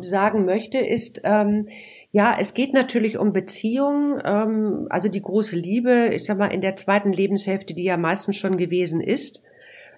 [0.00, 1.66] sagen möchte, ist, ähm,
[2.10, 6.60] ja, es geht natürlich um Beziehungen, ähm, also die große Liebe, ich sag mal, in
[6.60, 9.42] der zweiten Lebenshälfte, die ja meistens schon gewesen ist.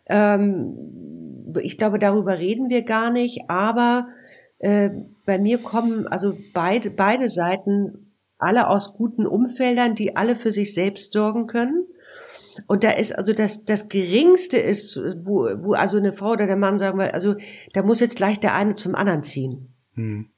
[0.06, 0.74] Ähm,
[1.60, 4.08] ich glaube, darüber reden wir gar nicht, aber
[4.58, 4.90] äh,
[5.24, 8.05] bei mir kommen also beide, beide Seiten
[8.38, 11.86] alle aus guten Umfeldern, die alle für sich selbst sorgen können.
[12.66, 16.56] Und da ist also das, das Geringste ist, wo, wo also eine Frau oder der
[16.56, 17.36] Mann sagen wir, also
[17.72, 19.74] da muss jetzt gleich der eine zum anderen ziehen.
[19.94, 20.30] Hm.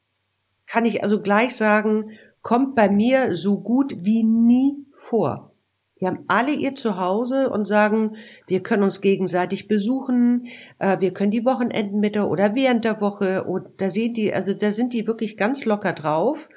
[0.66, 2.10] Kann ich also gleich sagen,
[2.42, 5.52] kommt bei mir so gut wie nie vor.
[6.00, 10.46] Die haben alle ihr Zuhause und sagen, wir können uns gegenseitig besuchen,
[10.78, 14.32] äh, wir können die Wochenenden mit der oder während der Woche und da sehen die,
[14.32, 16.48] also da sind die wirklich ganz locker drauf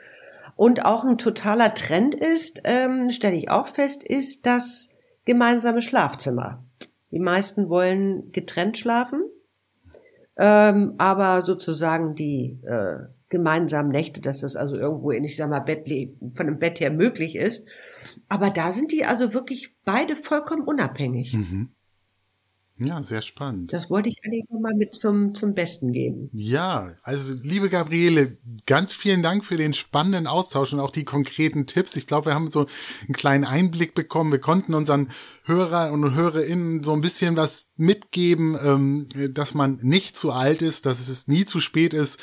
[0.61, 4.93] und auch ein totaler Trend ist, ähm, stelle ich auch fest, ist das
[5.25, 6.63] gemeinsame Schlafzimmer.
[7.09, 9.23] Die meisten wollen getrennt schlafen,
[10.37, 15.61] ähm, aber sozusagen die äh, gemeinsamen Nächte, dass das also irgendwo in, ich sag mal,
[15.61, 15.89] Bett,
[16.35, 17.67] von dem Bett her möglich ist.
[18.29, 21.33] Aber da sind die also wirklich beide vollkommen unabhängig.
[21.33, 21.69] Mhm.
[22.83, 23.73] Ja, sehr spannend.
[23.73, 26.29] Das wollte ich eigentlich nochmal mit zum, zum Besten geben.
[26.33, 31.67] Ja, also liebe Gabriele, ganz vielen Dank für den spannenden Austausch und auch die konkreten
[31.67, 31.95] Tipps.
[31.95, 32.65] Ich glaube, wir haben so
[33.05, 34.31] einen kleinen Einblick bekommen.
[34.31, 35.09] Wir konnten unseren
[35.43, 40.85] Hörer und Hörerinnen so ein bisschen was mitgeben, ähm, dass man nicht zu alt ist,
[40.85, 42.19] dass es nie zu spät ist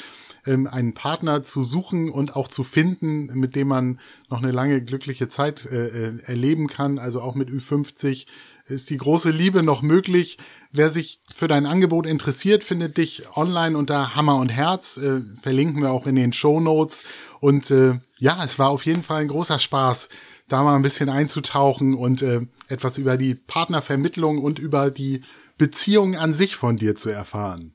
[0.46, 4.00] ähm, einen Partner zu suchen und auch zu finden, mit dem man
[4.30, 6.98] noch eine lange glückliche Zeit äh, äh erleben kann.
[6.98, 8.26] Also auch mit Ü50
[8.70, 10.38] ist die große Liebe noch möglich.
[10.72, 14.96] Wer sich für dein Angebot interessiert, findet dich online unter Hammer und Herz.
[14.96, 17.02] Äh, verlinken wir auch in den Show Notes.
[17.40, 20.08] Und äh, ja, es war auf jeden Fall ein großer Spaß,
[20.48, 25.22] da mal ein bisschen einzutauchen und äh, etwas über die Partnervermittlung und über die
[25.56, 27.74] Beziehung an sich von dir zu erfahren.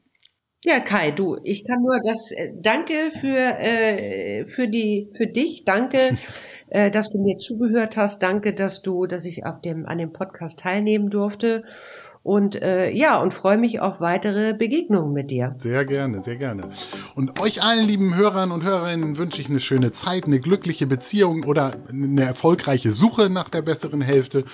[0.65, 5.65] Ja, Kai, du, ich kann nur das, äh, danke für, äh, für die, für dich,
[5.65, 6.17] danke
[6.69, 8.23] äh, dass du mir zugehört hast.
[8.23, 11.63] Danke, dass du, dass ich auf dem, an dem Podcast teilnehmen durfte.
[12.23, 15.53] Und äh, ja, und freue mich auf weitere Begegnungen mit dir.
[15.57, 16.69] Sehr gerne, sehr gerne.
[17.15, 21.43] Und euch allen lieben Hörern und Hörerinnen wünsche ich eine schöne Zeit, eine glückliche Beziehung
[21.43, 24.45] oder eine erfolgreiche Suche nach der besseren Hälfte.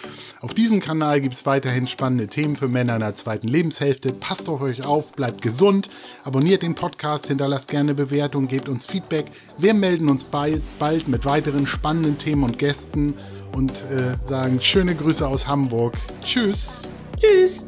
[0.41, 4.13] Auf diesem Kanal gibt es weiterhin spannende Themen für Männer in der zweiten Lebenshälfte.
[4.13, 5.89] Passt auf euch auf, bleibt gesund,
[6.23, 9.25] abonniert den Podcast, hinterlasst gerne Bewertungen, gebt uns Feedback.
[9.59, 13.13] Wir melden uns bald, bald mit weiteren spannenden Themen und Gästen
[13.55, 15.93] und äh, sagen schöne Grüße aus Hamburg.
[16.23, 16.89] Tschüss.
[17.19, 17.65] Tschüss.